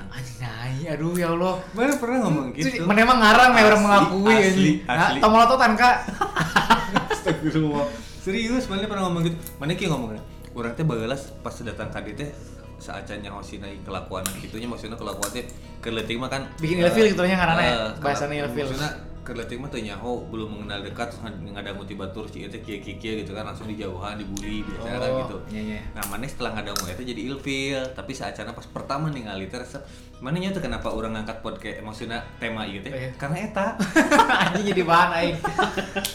nai 0.43 0.83
aduh 0.93 1.15
ya 1.15 1.31
Allah. 1.31 1.57
mana 1.73 1.95
pernah 1.95 2.19
ngomong 2.27 2.53
Itu 2.53 2.69
gitu 2.69 2.85
Mana 2.85 3.01
emang 3.01 3.19
ngarang 3.23 3.51
meh 3.55 3.63
orang 3.63 3.81
Asli, 3.81 3.87
mengakui 3.87 4.35
asli, 4.35 4.45
anjing. 4.45 4.77
Nah, 4.85 5.07
asli. 5.07 5.19
tomolototan 5.23 5.73
Kak. 5.79 5.97
Astagfirullah. 7.15 7.87
Serius, 8.21 8.65
mana 8.69 8.85
pernah 8.85 9.09
ngomong 9.09 9.23
gitu? 9.25 9.37
Mana 9.57 9.73
ki 9.73 9.89
ngomongnya? 9.89 10.21
Urang 10.53 10.75
teh 10.75 10.85
bagelas 10.85 11.31
pas 11.41 11.55
datang 11.55 11.89
dieu 12.05 12.13
teh 12.13 12.29
saacanya 12.81 13.29
hosina 13.31 13.69
kelakuan 13.85 14.25
gitunya 14.41 14.65
maksudnya 14.65 14.97
kelakuan 14.97 15.29
teh 15.31 15.45
keletik 15.79 16.17
mah 16.17 16.29
kan 16.29 16.49
Bikin 16.59 16.81
ilfil 16.81 17.13
gitu 17.13 17.23
nya 17.25 17.37
ngaranna 17.37 17.61
ya, 17.63 17.73
eh, 17.73 17.91
bahasana 18.01 18.33
kalau- 18.33 18.41
ilfil. 18.49 18.65
Maksudnya 18.67 18.91
keletik 19.21 19.57
mah 19.57 19.69
teu 19.69 19.79
nyaho 19.79 20.25
belum 20.27 20.49
mengenal 20.51 20.81
dekat 20.81 21.09
terus 21.09 21.21
ngadamu 21.23 21.85
tibatur 21.85 22.25
si 22.25 22.45
teh 22.45 22.59
kieu 22.59 22.81
kieu 22.81 22.97
gitu 23.17 23.31
kan 23.31 23.45
langsung 23.45 23.67
dijauhan 23.67 24.17
dibully 24.17 24.63
biasanya 24.63 24.97
kan 24.97 25.09
Oh, 25.09 25.19
gitu. 25.21 25.37
iya, 25.51 25.63
iya. 25.63 25.81
Nah, 25.93 26.05
mana 26.07 26.25
setelah 26.25 26.51
ngadamu 26.53 26.83
eta 26.87 27.03
jadi 27.03 27.21
ilfil, 27.27 27.81
tapi 27.93 28.11
saacana 28.11 28.51
pas 28.51 28.65
pertama 28.65 29.07
ningali 29.07 29.47
teh 29.47 29.57
resep 29.57 29.85
mana 30.19 30.37
nya 30.37 30.51
tuh 30.51 30.61
kenapa 30.61 30.89
orang 30.89 31.15
ngangkat 31.15 31.41
podcast 31.41 31.81
maksudnya 31.81 32.19
tema 32.37 32.65
ieu 32.65 32.81
teh? 32.81 32.89
Iya. 32.89 33.13
Karena 33.15 33.37
eta 33.43 33.67
anjing 34.43 34.67
jadi 34.69 34.83
bahan 34.83 35.11
aing. 35.15 35.37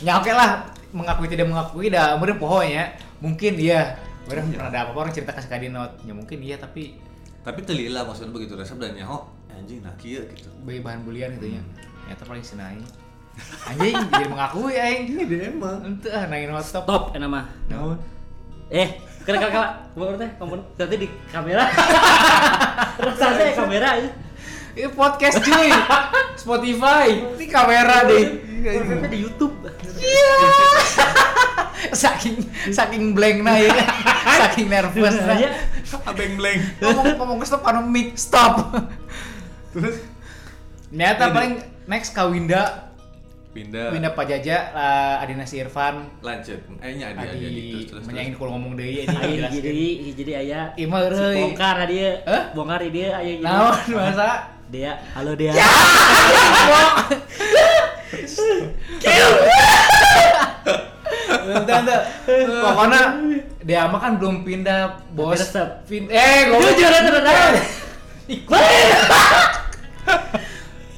Ya 0.02 0.18
oke 0.18 0.30
lah, 0.30 0.66
mengakui 0.92 1.26
tidak 1.26 1.46
mengakui 1.46 1.88
dah 1.88 2.14
meureun 2.16 2.38
poho 2.38 2.62
ya. 2.62 2.90
Mungkin 3.18 3.56
iya. 3.56 3.96
Orang 4.26 4.50
Iya. 4.50 4.58
pernah 4.58 4.70
ada 4.70 4.80
apa-apa 4.84 5.00
orang 5.04 5.14
cerita 5.14 5.32
ke 5.32 5.46
Kadinot. 5.46 6.02
Ya 6.02 6.12
mungkin 6.12 6.38
iya 6.40 6.58
tapi 6.58 6.98
tapi 7.42 7.62
telila 7.62 8.02
maksudnya 8.02 8.34
begitu 8.34 8.54
resep 8.54 8.74
dan 8.76 8.92
nyaho 8.92 9.22
anjing 9.48 9.80
nah 9.80 9.94
kieu 9.96 10.20
gitu. 10.28 10.50
bagi 10.62 10.82
bahan 10.82 11.06
bulian 11.06 11.30
gitu 11.34 11.48
nya. 11.48 11.62
Hmm. 11.62 11.95
Ternyata 12.06 12.24
paling 12.30 12.46
sinai. 12.46 12.78
Anjing 13.66 13.98
jadi 14.14 14.30
mengakui 14.30 14.78
aing. 14.78 15.18
Ini 15.18 15.58
emang. 15.58 15.82
Ente 15.82 16.14
ah 16.14 16.30
naik 16.30 16.54
not 16.54 16.62
stop. 16.62 16.86
Top 16.86 17.18
enak 17.18 17.26
mah. 17.26 17.50
Naon? 17.66 17.98
Eh, 18.70 19.02
kena 19.26 19.42
kala 19.42 19.52
kala. 19.52 19.70
Gua 19.98 20.14
teh 20.14 20.30
kompon 20.38 20.62
nanti 20.78 20.96
di 21.02 21.08
kamera. 21.34 21.66
Rasa 23.02 23.26
saya 23.34 23.58
kamera 23.58 23.90
ya. 23.98 24.10
Ini 24.78 24.90
podcast 24.94 25.42
cuy. 25.42 25.74
Spotify. 26.38 27.10
Ini 27.34 27.46
kamera 27.50 28.06
deh. 28.06 28.26
Ternyata 28.62 29.10
di 29.10 29.20
YouTube. 29.26 29.58
saking 32.06 32.46
saking 32.70 33.18
blank 33.18 33.42
nah 33.42 33.58
ya. 33.58 33.74
saking 34.46 34.70
nervous 34.70 35.16
nah. 35.22 35.38
Iya. 35.38 35.52
Abeng 36.06 36.38
bleng. 36.38 36.62
ngomong 36.82 37.18
ngomong 37.18 37.38
ke 37.42 37.46
stop 37.50 37.66
anu 37.66 37.82
mic 37.90 38.14
stop. 38.14 38.70
Terus 39.74 40.06
Ini. 40.94 41.18
paling 41.18 41.75
next 41.86 42.18
ka 42.18 42.26
Winda 42.30 42.92
pindah. 43.56 43.96
Winda 43.96 44.12
Pak 44.12 44.26
Jaja 44.28 44.76
lah 44.76 45.24
Adina 45.24 45.48
si 45.48 45.64
Irfan 45.64 46.12
Lanjut. 46.20 46.60
Eh 46.84 46.92
nya 47.00 47.16
adi 47.16 47.24
adi 47.24 47.46
adi 47.48 47.64
terus 47.88 48.04
terus. 48.04 48.36
kalau 48.36 48.52
ngomong 48.60 48.76
deui 48.76 49.08
ini 49.08 49.48
jadi 49.48 49.88
jadi 50.12 50.32
aya 50.44 50.60
mah 50.92 51.00
si 51.08 51.24
euy. 51.24 51.36
bongkar 51.40 51.78
dia. 51.88 52.12
Hah? 52.28 52.44
Bongkar 52.52 52.84
dia 52.92 53.08
aya 53.16 53.32
jadi. 53.40 53.48
Naon 53.48 53.80
masa? 53.96 54.52
Dia, 54.66 54.98
halo 55.14 55.38
dia. 55.38 55.54
Bentar, 61.46 61.86
bentar. 61.86 62.02
Pokoknya 62.66 63.02
dia 63.62 63.86
mah 63.86 64.00
kan 64.02 64.18
belum 64.18 64.42
pindah 64.42 65.06
bos. 65.14 65.38
Tapi 65.38 65.46
resep. 65.46 65.70
Pin 65.86 66.04
eh 66.10 66.50
ngomong 66.50 66.74
Jujur 66.74 66.92
aja 66.92 67.10
udah. 67.14 67.54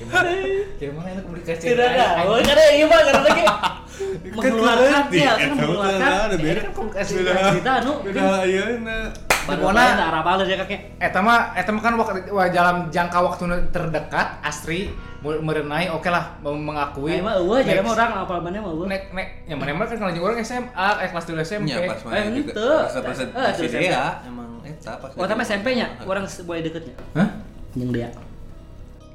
Gimana? 0.07 0.29
Gimana 0.77 1.07
itu 1.09 1.21
komunikasi? 1.21 1.63
Tidak 1.67 1.87
ada. 1.89 2.05
Oh, 2.23 2.39
karena 2.39 2.65
iya 2.69 2.85
mah 2.85 2.99
karena 3.01 3.21
lagi 3.23 3.43
mengeluarkan 4.37 5.03
ya, 5.09 5.31
kan 5.33 5.47
mah 5.47 5.57
mengeluarkan. 5.57 6.09
ada 6.23 6.35
beda. 6.35 6.49
Ini 6.49 6.61
kan 6.61 6.73
komunikasi. 6.73 7.11
Kita 7.53 7.71
anu 7.77 7.91
Beda 8.05 8.21
ayeuna. 8.41 8.99
baru 9.39 9.63
Pokoknya- 9.63 9.79
main 9.89 10.05
arah 10.05 10.21
balas 10.21 10.43
ya 10.45 10.57
kakek. 10.57 10.79
Eta 10.97 11.19
mah 11.19 11.39
eta 11.53 11.69
mah 11.69 11.81
kan 11.81 11.93
waktu 11.95 12.19
wah, 12.29 12.47
dalam 12.47 12.87
jangka 12.87 13.17
waktu 13.17 13.43
terdekat 13.69 14.27
Astri 14.41 14.91
merenai 15.23 15.87
oke 15.89 16.07
lah 16.07 16.35
mau 16.37 16.51
mengakui. 16.53 17.11
Nah, 17.13 17.19
emang 17.21 17.35
eueuh 17.37 17.59
jadi 17.59 17.79
mah 17.79 17.93
orang 17.93 18.11
apa 18.21 18.33
mana 18.37 18.59
mah 18.59 18.71
eueuh. 18.71 18.85
nek 18.85 19.01
nek 19.09 19.27
yang 19.43 19.57
mana 19.57 19.71
mana 19.73 19.87
kan 19.87 19.97
kalau 19.97 20.19
orang 20.21 20.39
SMA 20.41 20.87
eh 20.97 21.07
kelas 21.09 21.25
2 21.25 21.39
SMP. 21.41 21.65
Nya 21.65 21.79
pas 21.81 21.95
Eh, 21.97 22.05
main 22.05 22.31
juga. 22.33 22.51
ente. 22.53 22.69
Pas 22.77 22.93
pas 23.01 23.17
Eh, 23.57 23.69
Dea 23.69 24.05
emang 24.23 24.49
eta 24.61 24.91
pas. 24.93 25.09
Oh, 25.09 25.23
tapi 25.23 25.35
lagi- 25.37 25.47
SMP-nya 25.49 25.87
orang 26.03 26.23
sebuah 26.23 26.59
deketnya. 26.61 26.95
Hah? 27.13 27.27
Yang 27.73 27.89
dia. 27.93 28.09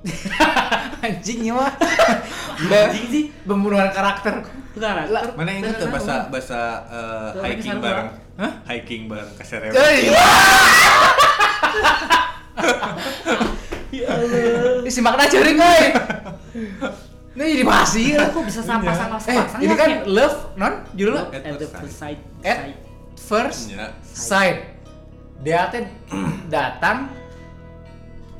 Anjing 1.06 1.40
ya 1.46 1.52
mah. 1.54 1.72
Anjing 2.90 3.06
sih. 3.10 3.24
Pembunuhan 3.46 3.90
karakter. 3.94 4.42
Bukan 4.72 5.12
Lah, 5.12 5.22
Mana 5.36 5.50
ingat 5.52 5.76
tuh 5.78 5.92
bahasa 5.92 6.26
bahasa 6.32 6.60
eh, 7.38 7.52
hiking 7.52 7.78
bareng. 7.78 8.08
Hiking 8.66 9.02
bareng 9.10 9.30
ke 9.36 9.44
Serewe. 9.44 9.74
Eh, 9.76 10.10
Ya 13.92 14.08
Allah. 14.08 14.88
Ih, 14.88 14.92
simak 14.92 15.20
aja 15.20 15.36
ring 15.44 15.60
euy. 15.60 15.86
Ini 17.36 17.44
jadi 17.60 17.64
bahas 17.64 17.92
ieu. 17.96 18.16
Kok 18.16 18.44
bisa 18.48 18.64
sama 18.64 18.88
sama 18.96 19.16
Eh, 19.28 19.44
ini 19.68 19.74
kan 19.76 20.08
love 20.08 20.56
non 20.56 20.84
judulnya 20.96 21.28
At 21.28 21.44
at 21.44 21.60
the 21.60 21.68
first 21.68 21.84
first 21.84 21.96
sight. 22.00 22.18
At 22.40 22.58
first 23.20 23.60
sight. 24.04 24.58
Dia 25.44 25.68
teh 25.68 25.84
datang 26.54 27.12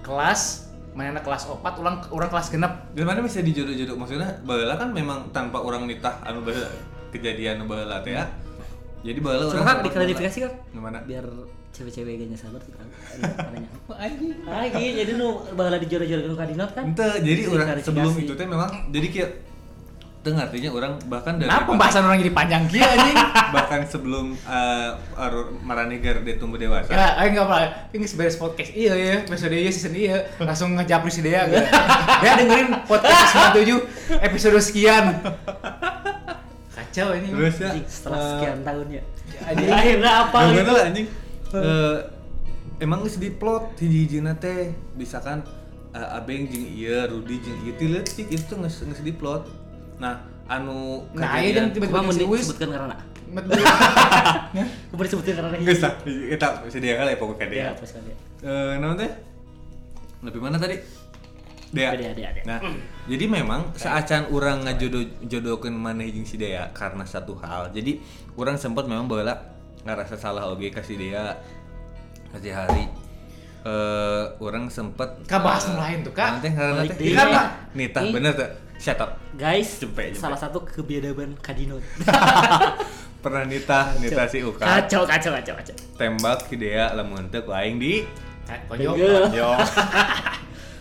kelas 0.01 0.72
mana 0.93 1.21
kelas 1.25 1.49
4 1.49 1.65
ulang 1.81 1.97
orang 2.13 2.29
kelas 2.29 2.53
genep 2.53 2.73
Dan 2.93 3.09
mana 3.09 3.25
bisa 3.25 3.41
dijodoh-jodoh 3.41 3.97
maksudnya 3.97 4.29
baheula 4.45 4.77
kan 4.77 4.93
memang 4.93 5.33
tanpa 5.33 5.65
orang 5.65 5.89
nitah 5.89 6.21
anu 6.21 6.45
baheula 6.45 6.69
kejadian 7.13 7.61
nu 7.61 7.65
baheula 7.69 8.01
teh 8.05 8.17
ya. 8.17 8.25
Jadi 9.03 9.19
baheula 9.19 9.49
Coba 9.49 9.57
orang 9.57 9.67
kan 9.67 9.79
diklarifikasi 9.89 10.39
kan. 10.45 10.53
Gimana? 10.73 10.99
Biar 11.05 11.25
cewek-cewek 11.73 12.21
gaknya 12.21 12.37
sabar 12.37 12.61
tuh 12.61 12.77
kan. 12.77 12.87
Tanya. 13.21 13.71
Lagi 14.49 14.85
jadi 15.01 15.13
nu 15.17 15.45
baheula 15.57 15.79
dijodoh-jodoh 15.81 16.37
ka 16.37 16.45
dinot 16.45 16.71
kan. 16.77 16.85
Ente, 16.93 17.09
jadi 17.25 17.41
orang 17.49 17.81
sebelum 17.81 18.15
itu 18.21 18.33
teh 18.37 18.47
memang 18.49 18.71
jadi 18.93 19.07
kayak 19.09 19.31
teu 20.23 20.39
artinya 20.39 20.71
orang 20.71 20.93
bahkan 21.11 21.35
dari 21.35 21.51
Nah, 21.51 21.67
pembahasan 21.67 22.07
orang 22.07 22.23
jadi 22.23 22.31
panjang 22.31 22.63
kia 22.71 22.87
anjing. 22.87 23.19
bahkan 23.59 23.83
sebelum 23.91 24.39
uh, 24.47 24.95
Arur 25.19 25.51
Maraniger 25.67 26.23
dia 26.23 26.39
tumbuh 26.39 26.63
dewasa. 26.63 26.95
ya, 26.95 27.19
ayo 27.19 27.29
enggak 27.35 27.47
apa. 27.51 27.59
Ini 27.91 28.07
beres 28.15 28.39
podcast. 28.39 28.71
Iya 28.71 28.95
ya, 28.95 29.17
episode 29.27 29.59
iya 29.59 29.71
season 29.75 29.95
iya. 29.99 30.31
Langsung 30.39 30.79
ngejapri 30.79 31.11
si 31.11 31.27
Dea 31.27 31.43
gitu. 31.51 31.67
Dea 32.23 32.33
dengerin 32.39 32.71
podcast 32.87 33.35
97 34.15 34.23
episode 34.23 34.59
sekian. 34.63 35.05
Kacau 36.71 37.09
ini. 37.19 37.29
Terus 37.35 37.57
ya 37.59 37.69
Anjing, 37.75 37.87
setelah 37.91 38.19
eh, 38.19 38.31
sekian 38.31 38.59
tahun 38.63 38.87
ya. 38.87 39.03
Akhirnya 39.75 40.11
apa 40.23 40.39
gitu. 40.55 40.73
anjing? 40.79 41.07
Eh, 41.53 41.99
emang 42.79 43.03
geus 43.03 43.19
diplot 43.19 43.75
hiji-hijina 43.83 44.39
teh 44.39 44.71
bisa 44.95 45.19
kan 45.19 45.43
eh, 45.99 46.17
abeng 46.17 46.47
jeung 46.47 46.67
ieu 46.79 47.11
Rudi 47.11 47.43
jeung 47.43 47.59
ieu 47.67 47.75
ti 47.75 47.87
leutik 47.91 48.27
itu 48.31 48.43
tuh 48.47 48.63
geus 48.63 48.87
geus 48.87 49.03
diplot 49.03 49.62
nah 50.03 50.19
anu 50.51 51.07
Nah, 51.15 51.39
ayo 51.39 51.55
dan 51.55 51.71
tiba-tiba 51.71 52.03
Uis. 52.03 52.43
disebutkan 52.43 52.69
karena 52.75 52.97
Kumpul 54.91 55.05
disebutkan 55.07 55.33
karena 55.39 55.57
geus 55.63 55.81
tah 55.81 55.95
kita 56.05 56.47
bisa 56.67 56.79
dia 56.79 56.95
kali 56.99 57.15
pokoknya 57.17 57.47
dia 57.47 57.61
Ya, 57.63 57.67
apa 57.73 57.85
sekali. 57.87 58.13
eh 58.43 58.73
naon 58.77 58.99
teh 58.99 59.09
lebih 60.21 60.41
mana 60.43 60.59
tadi 60.59 60.77
Dea. 61.73 61.97
Dea, 61.97 62.13
Dea, 62.13 62.29
Dea. 62.29 62.45
Nah, 62.45 62.61
jadi 63.09 63.25
memang 63.25 63.73
seacan 63.73 64.29
orang 64.29 64.61
ngajodoh 64.61 65.09
jodohkeun 65.25 65.73
maneh 65.73 66.13
jeung 66.13 66.29
si 66.29 66.37
Dea 66.37 66.69
karena 66.69 67.01
satu 67.09 67.33
hal. 67.41 67.73
Jadi 67.73 67.97
orang 68.37 68.61
sempat 68.61 68.85
memang 68.85 69.09
baheula 69.09 69.41
ngerasa 69.81 70.21
salah 70.21 70.53
oge 70.53 70.69
kasih 70.69 71.01
Dea 71.01 71.33
kasih 72.29 72.53
hari 72.53 72.85
eh 73.65 74.25
orang 74.37 74.69
sempat 74.69 75.25
Kak, 75.25 75.41
bahas 75.41 75.65
nu 75.71 75.81
lain 75.81 76.05
tuh, 76.05 76.13
Kak. 76.13 76.45
Nanti 76.45 76.53
karena. 76.53 76.85
Kan, 77.17 77.27
Pak. 77.31 77.47
Nita 77.73 78.01
bener 78.05 78.33
tuh. 78.37 78.51
Shut 78.83 78.99
up. 78.99 79.15
Guys, 79.33 79.79
Jempe, 79.79 80.11
jempe. 80.11 80.19
salah 80.19 80.35
satu 80.35 80.59
kebiadaban 80.61 81.39
Kadinot. 81.39 81.87
Pernah 83.23 83.47
Nita, 83.47 83.95
Nita 83.97 84.27
si 84.27 84.43
Uka 84.43 84.59
Kacau, 84.59 85.07
kacau, 85.07 85.31
kacau, 85.31 85.55
kacau. 85.55 85.75
tembak 85.95 86.43
si 86.45 86.59
Dea 86.59 86.91
lamun 86.91 87.31
teu 87.31 87.41
ku 87.41 87.55
aing 87.55 87.79
di 87.79 88.03
Konyol. 88.67 88.99
Tenggel. 88.99 89.23
yo. 89.33 89.55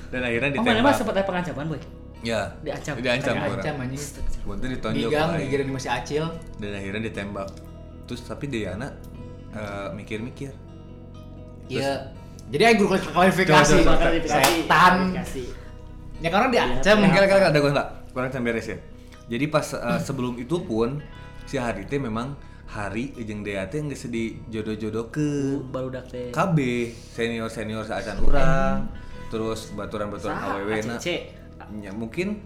Dan 0.10 0.22
akhirnya 0.24 0.50
Oh, 0.50 0.58
mana 0.58 0.82
mah 0.82 0.90
ditembak. 0.90 0.94
sempat 0.98 1.14
ada 1.14 1.24
pengancaman, 1.24 1.66
boy. 1.70 1.82
Ya, 2.22 2.42
Diancam. 2.60 2.94
Diancam 2.98 3.34
Diancam, 3.34 3.76
orang. 3.78 3.86
anjing. 3.86 4.04
Buntu 4.44 4.64
Di 4.64 4.74
ditonjok 4.74 5.10
gang, 5.10 5.22
ku 5.24 5.32
aing. 5.32 5.42
dikira 5.46 5.62
di 5.62 5.72
masih 5.72 5.90
acil. 5.92 6.24
dan 6.58 6.72
akhirnya 6.74 7.02
ditembak 7.04 7.48
terus 8.04 8.22
tapi 8.22 8.46
Diana 8.46 8.90
eh, 9.52 9.88
mikir-mikir 9.94 10.52
Iya. 11.68 12.12
Jadi 12.50 12.64
ayo 12.66 12.76
guru 12.82 13.00
klarifikasi. 13.00 13.80
Setan. 13.80 13.96
Klarifikasi. 13.96 15.44
Ya 16.22 16.30
karena 16.30 16.48
diancam. 16.54 16.96
Iya, 16.96 17.02
Mungkin. 17.02 17.20
Kali 17.26 17.44
ada 17.50 17.58
gue 17.58 17.72
nggak 17.74 17.90
kurang 18.14 18.30
beres 18.46 18.68
ya. 18.70 18.78
Jadi 19.28 19.46
pas 19.50 19.66
eh, 19.74 20.00
sebelum 20.00 20.38
itu 20.38 20.62
pun 20.62 21.02
si 21.50 21.58
hari 21.58 21.90
teh 21.90 21.98
memang 21.98 22.38
hari 22.70 23.12
jeung 23.18 23.42
Dea 23.42 23.66
teh 23.68 23.82
geus 23.82 24.06
di 24.08 24.38
jodoh-jodoh 24.48 25.10
ke 25.10 25.58
Baru 25.74 25.90
dak 25.90 26.14
teh. 26.14 26.30
KB 26.30 26.58
senior 26.94 27.50
senior. 27.50 27.84
saacan 27.84 28.22
urang. 28.22 28.86
Terus 29.34 29.74
baturan-baturan 29.74 30.38
AWW 30.38 30.72
na. 30.86 30.96
Ya 31.82 31.92
mungkin 31.96 32.44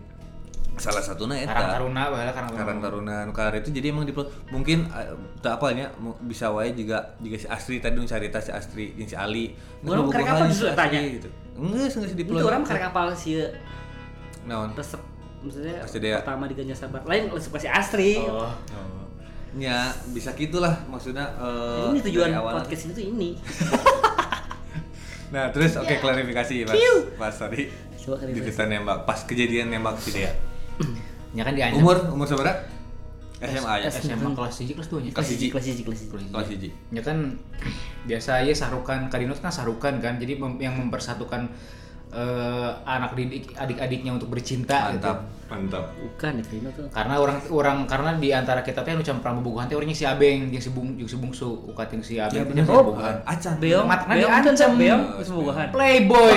salah 0.75 0.99
satunya 0.99 1.47
Karang 1.47 1.71
eta 1.71 1.73
Taruna, 1.79 2.03
bahala 2.11 2.31
Karang 2.35 2.51
Taruna. 2.51 2.59
karang 2.67 2.79
taruna 2.83 3.15
nu 3.23 3.31
kalar 3.31 3.55
itu 3.63 3.71
jadi 3.71 3.95
emang 3.95 4.03
di 4.03 4.11
mungkin 4.51 4.91
eh, 4.91 5.15
tak 5.39 5.63
apa 5.63 5.71
nya 5.71 5.87
bisa 6.19 6.51
wae 6.51 6.75
juga 6.75 7.15
juga 7.23 7.39
si 7.39 7.47
Astri 7.47 7.79
tadi 7.79 7.95
nu 7.95 8.03
carita 8.03 8.43
si 8.43 8.51
Astri 8.51 8.91
jeung 8.99 9.07
si 9.07 9.15
Ali. 9.15 9.55
Karek 9.55 10.03
bobogohan 10.03 10.35
apa 10.35 10.51
justru 10.51 10.67
tanya? 10.75 10.99
gitu 10.99 11.31
enggak 11.55 11.87
geus 11.89 12.11
di 12.11 12.21
Itu 12.21 12.35
orang 12.37 12.61
karek 12.61 12.83
kapal 12.85 13.07
sih 13.11 13.39
naon 14.43 14.71
resep 14.71 14.99
maksudnya 15.39 15.79
Pasti 15.79 15.97
dia- 15.99 16.19
pertama 16.19 16.45
di 16.45 16.53
Ganja 16.53 16.75
Sabar. 16.75 17.01
Lain 17.03 17.29
resep 17.29 17.53
si 17.55 17.67
Astri. 17.67 18.11
Oh. 18.19 18.45
Oh. 18.45 19.03
Ya, 19.55 19.87
bisa 20.11 20.35
gitulah 20.35 20.83
maksudnya 20.85 21.31
eh, 21.33 21.87
Ini 21.89 21.99
tujuan 22.03 22.29
podcast 22.35 22.81
ini 22.83 22.91
tuh 22.91 23.05
ini. 23.07 23.29
Nah, 25.25 25.49
terus 25.49 25.73
oke 25.75 25.89
Ya. 25.89 25.99
klarifikasi 25.99 26.53
Mas. 26.63 26.77
Pas 27.17 27.33
tadi 27.33 27.67
Coba 27.97 28.21
di 28.21 28.37
klarifikasi. 28.37 28.45
kita 28.47 28.63
nembak, 28.67 28.97
pas 29.03 29.19
kejadian 29.25 29.67
nembak 29.67 29.97
si 29.97 30.13
Dea. 30.13 30.31
Ya 31.35 31.43
kan 31.43 31.51
diancam. 31.51 31.81
Umur 31.81 31.97
umur 32.09 32.23
seberapa? 32.23 32.55
SMA 33.47 33.73
ya. 33.79 33.89
SMA 33.89 34.29
kelas 34.31 34.55
1 34.57 34.71
kelas 34.71 34.89
2 34.89 35.03
nya. 35.03 35.11
Kelas 35.11 35.29
hiji. 35.29 35.47
Kelas 35.49 35.65
hiji, 35.65 35.81
kelas 35.81 35.99
hiji. 36.01 36.11
Kelas 36.29 36.47
hiji. 36.47 36.69
Ya 36.89 37.01
kan 37.01 37.17
biasa 38.03 38.41
ya 38.41 38.53
sarukan 38.53 39.07
Kadinot 39.07 39.37
kan 39.37 39.49
sarukan 39.49 39.97
kan. 39.97 40.15
Jadi 40.15 40.35
mem- 40.35 40.57
yang 40.57 40.75
mempersatukan 40.75 41.49
eh, 42.07 42.71
anak 42.85 43.11
didik 43.13 43.51
adik-adiknya 43.53 44.11
untuk 44.13 44.29
bercinta 44.29 44.87
gitu. 44.89 45.03
Mantap, 45.03 45.17
mantap. 45.45 45.85
Bukan 45.95 46.33
itu 46.39 46.53
ini 46.55 46.69
tuh. 46.71 46.87
Karena 46.87 47.19
orang 47.19 47.37
orang 47.49 47.77
karena 47.83 48.15
di 48.15 48.31
antara 48.31 48.61
kita 48.61 48.81
teh 48.81 48.91
anu 48.91 49.03
can 49.03 49.19
pramubogohan 49.19 49.67
teh 49.67 49.75
orangnya 49.75 49.91
si 49.93 50.05
Abeng 50.05 50.47
jeung 50.47 50.59
si 50.59 50.71
Bung 50.71 50.95
jeung 50.95 51.05
si 51.05 51.17
Bungsu 51.17 51.67
ukat 51.67 51.91
jeung 51.91 51.99
si 51.99 52.15
Abeng 52.15 52.45
teh 52.45 52.55
bener. 52.55 52.63
pramubogohan. 52.63 53.15
Oh, 53.19 53.27
acan. 53.27 53.53
Beong, 53.57 53.85
Mat- 53.85 54.05
kan 54.05 54.15
beong, 54.15 54.31
diancam. 54.31 54.71
beong, 54.75 55.01
Oh, 55.03 55.11
terus 55.19 55.29
bobogohan. 55.29 55.67
Playboy. 55.69 56.35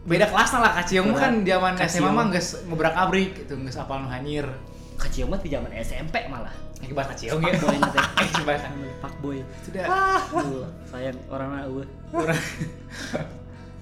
Beda 0.00 0.26
kelas 0.26 0.50
lah 0.54 0.72
Kaciong 0.74 1.12
kan 1.12 1.32
zaman. 1.40 1.72
SMA 1.78 2.08
mah 2.08 2.26
geus 2.28 2.64
ngobrak 2.64 2.94
abrik 2.94 3.30
gitu, 3.36 3.54
geus 3.58 3.76
apal 3.76 4.00
nu 4.00 4.08
hanyir. 4.08 4.48
Kecil 4.96 5.26
mah 5.26 5.36
di 5.36 5.48
zaman 5.48 5.68
SMP 5.74 6.24
malah. 6.26 6.52
Yang 6.80 6.92
bahas 6.94 7.08
Kaciong 7.12 7.38
ya. 7.38 7.52
Fuckboy 7.52 7.76
nanti. 7.76 7.98
Eh 8.00 8.28
coba 8.34 8.52
kan. 8.56 8.72
Pak 8.98 9.14
boy. 9.20 9.38
Sudah. 9.60 9.84
Tuh, 10.30 10.64
sayang 10.86 11.16
orang 11.26 11.48
mah 11.48 11.60
eueuh. 11.66 11.86
Kurang. 12.10 12.40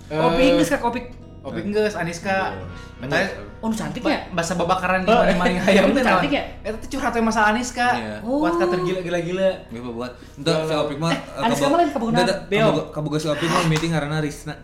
Kopi 0.08 0.42
Eh, 0.42 0.56
geus 0.56 0.68
ka 0.68 0.78
kopi. 0.78 1.00
Kopi 1.38 1.58
geus 1.68 1.94
Aniska. 1.94 2.50
Eta 2.98 3.18
Oh, 3.58 3.66
nu 3.66 3.74
cantik 3.74 4.02
ya? 4.02 4.22
bahasa 4.30 4.54
babakaran 4.54 5.02
di 5.02 5.10
mana-mana 5.10 5.58
hayam 5.66 5.90
Itu 5.90 5.98
teh 5.98 6.04
cantik 6.04 6.30
ya? 6.30 6.42
Eta 6.62 6.76
tuh 6.78 6.88
curhat 6.92 7.14
masalah 7.18 7.50
Aniska. 7.50 7.88
Iya. 7.92 8.16
Buat 8.20 8.54
kata 8.56 8.74
gila-gila-gila. 8.76 9.50
Gue 9.68 9.92
buat. 9.92 10.12
Entah 10.34 10.62
si 10.62 10.74
Opik 10.76 10.98
mah 10.98 11.10
eh, 11.10 11.18
Anis 11.40 11.58
kabog- 11.58 11.62
kamu 11.64 11.74
lain 11.76 11.90
kabogohan. 11.90 12.14
Entah, 12.16 12.26
entah, 12.28 12.38
Beong. 12.48 12.66
kabog- 12.68 12.90
kaboga 12.92 13.18
si 13.18 13.26
Opik 13.26 13.48
mah 13.48 13.62
meeting 13.66 13.90
karena 13.90 14.16
Risna. 14.18 14.54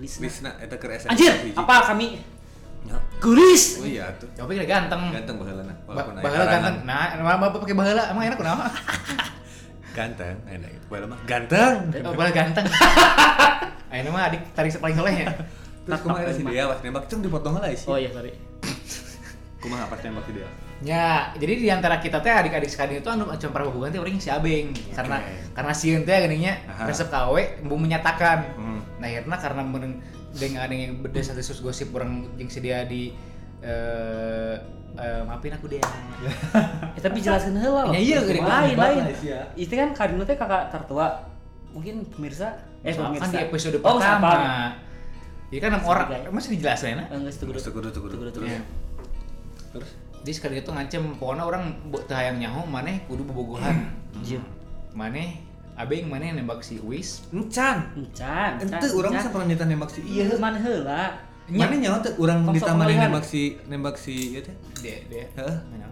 Risna. 0.00 0.20
Risna 0.22 0.50
eta 0.58 0.74
keur 0.74 0.90
SMA. 0.96 1.12
Anjir, 1.12 1.32
apa 1.52 1.74
kami 1.86 2.06
Ya. 2.80 2.96
guris? 3.20 3.76
Oh 3.76 3.84
iya 3.84 4.08
tuh. 4.16 4.24
Kopi 4.32 4.56
gila 4.56 4.64
ganteng. 4.64 5.12
Ganteng 5.12 5.36
baheulana. 5.36 5.74
Ba- 5.84 5.92
Walaupun 5.94 6.12
Baheula 6.18 6.32
karangan. 6.42 6.62
ganteng. 6.64 6.76
Nah, 6.88 7.06
emang 7.12 7.38
bapak 7.38 7.58
pakai 7.60 7.76
baheula, 7.76 8.04
emang 8.08 8.24
enak 8.24 8.38
kunaon? 8.40 8.60
Ganteng, 9.90 10.36
enak. 10.46 10.70
Baheula 10.86 11.06
mah 11.06 11.18
ganteng. 11.24 11.76
Oh, 12.00 12.12
baheula 12.14 12.32
ganteng. 12.32 12.66
Ayeuna 13.92 14.10
mah 14.10 14.22
adik 14.24 14.42
tarik 14.54 14.72
paling 14.72 14.96
soleh 14.96 15.14
ya. 15.18 15.28
Terus 15.82 16.00
kumaha 16.00 16.22
ada 16.22 16.30
si 16.30 16.42
Dea 16.42 16.64
pas 16.64 16.78
nembak 16.78 17.04
ceng 17.04 17.20
dipotong 17.20 17.58
heula 17.58 17.68
sih. 17.70 17.84
Oh 17.84 17.98
iya, 17.98 18.08
sorry. 18.08 18.30
Kumaha 19.60 19.84
pas 19.84 20.00
nembak 20.00 20.24
si 20.24 20.32
Dea? 20.32 20.48
Ya, 20.80 21.08
jadi 21.36 21.52
di 21.58 21.68
antara 21.68 21.98
kita 21.98 22.16
teh 22.18 22.30
adik-adik 22.30 22.70
sekali 22.70 22.96
itu 22.96 23.08
anu 23.10 23.28
macam 23.28 23.50
prabogohan 23.50 23.90
teh 23.90 24.00
orang 24.00 24.16
si 24.16 24.32
Abeng 24.32 24.72
karena 24.90 25.20
karena 25.52 25.72
sieun 25.74 26.02
teh 26.02 26.16
geuninnya 26.16 26.56
resep 26.80 27.12
KW 27.12 27.60
embung 27.60 27.82
menyatakan. 27.82 28.38
Hmm. 28.56 28.79
Nah, 29.00 29.08
akhirnya 29.08 29.36
karena 29.40 29.62
meneng 29.64 29.94
dengan 30.36 30.60
ada 30.68 30.74
yang 30.76 31.00
berdasar 31.00 31.34
sus 31.40 31.64
gosip 31.64 31.90
orang 31.96 32.28
jeung 32.36 32.52
si 32.52 32.60
dia 32.60 32.84
di 32.84 33.16
eh 33.64 34.56
eh, 35.00 35.20
maafin 35.24 35.56
aku 35.56 35.66
dia. 35.72 35.82
Eh, 36.96 37.00
tapi 37.00 37.24
jelaskan 37.24 37.56
heula 37.56 37.88
loh. 37.88 37.92
Ya, 37.96 38.00
iya, 38.00 38.18
lain, 38.20 38.76
lain. 38.76 39.02
Sia. 39.16 39.40
Itu 39.56 39.72
kan 39.72 39.96
Kadino 39.96 40.28
teh 40.28 40.36
kakak 40.36 40.68
tertua. 40.68 41.24
Mungkin 41.72 42.04
pemirsa 42.12 42.60
eh 42.84 42.92
pemirsa. 42.92 43.24
kan 43.24 43.28
di 43.32 43.38
episode 43.40 43.78
oh, 43.80 43.96
pertama. 43.96 44.32
Jadi 45.50 45.58
kan 45.58 45.70
enam 45.74 45.82
orang, 45.82 46.06
masih 46.30 46.54
dijelasin 46.54 46.94
ya? 46.94 47.04
Enggak 47.10 47.34
setuju. 47.34 47.58
Terus, 47.58 47.64
terus, 47.66 47.90
terus, 47.90 48.10
terus. 48.14 48.32
terus. 48.36 48.50
Ya. 48.54 48.62
Terus 49.74 49.90
Jadi 50.20 50.32
sekali 50.36 50.54
itu 50.60 50.68
ngancem, 50.68 51.02
pokoknya 51.16 51.42
orang 51.48 51.62
buat 51.88 52.04
hayang 52.12 52.38
nyaho, 52.38 52.68
maneh 52.68 53.02
kudu 53.08 53.24
bobogohan. 53.24 53.88
Jim. 54.20 54.44
maneh 54.90 55.38
abeng 55.80 56.12
maneh 56.12 56.36
nembak 56.36 56.60
si 56.60 56.76
Uis. 56.84 57.24
encan. 57.32 57.88
Encan. 57.96 58.60
Ente 58.60 58.86
urang 58.92 59.16
mah 59.16 59.24
pernah 59.32 59.46
nyata 59.48 59.64
nembak 59.64 59.90
si 59.90 60.00
Iya, 60.04 60.36
mana 60.36 60.58
heula. 60.60 61.02
Mana 61.50 61.74
nyawa 61.74 61.98
tuh 62.04 62.12
urang 62.20 62.46
Faktor 62.46 62.54
ditamani 62.62 62.94
pemilihan. 62.94 63.08
nembak 63.08 63.24
si 63.24 63.42
nembak 63.66 63.96
si 63.98 64.14
ieu 64.36 64.40
teh? 64.44 64.54
Dia, 64.84 64.96
dia. 65.08 65.24
Heeh. 65.34 65.56
Mana? 65.72 65.88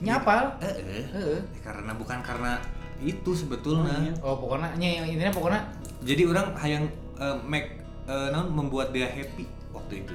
Nyapal. 0.00 0.56
Heeh. 0.62 1.04
Heeh. 1.10 1.40
Karena 1.60 1.92
bukan 1.98 2.18
karena 2.22 2.62
itu 3.02 3.30
sebetulnya. 3.34 3.92
Oh, 3.92 4.06
iya. 4.06 4.12
Oh, 4.22 4.36
pokoknya 4.40 4.68
nya 4.78 5.04
intinya 5.04 5.34
pokoknya 5.34 5.60
Jadi 6.04 6.22
orang 6.30 6.46
hayang 6.56 6.84
eh, 7.18 7.36
make 7.44 7.82
eh, 8.06 8.28
naon 8.30 8.54
membuat 8.54 8.94
dia 8.94 9.10
happy 9.10 9.44
waktu 9.74 10.06
itu. 10.06 10.12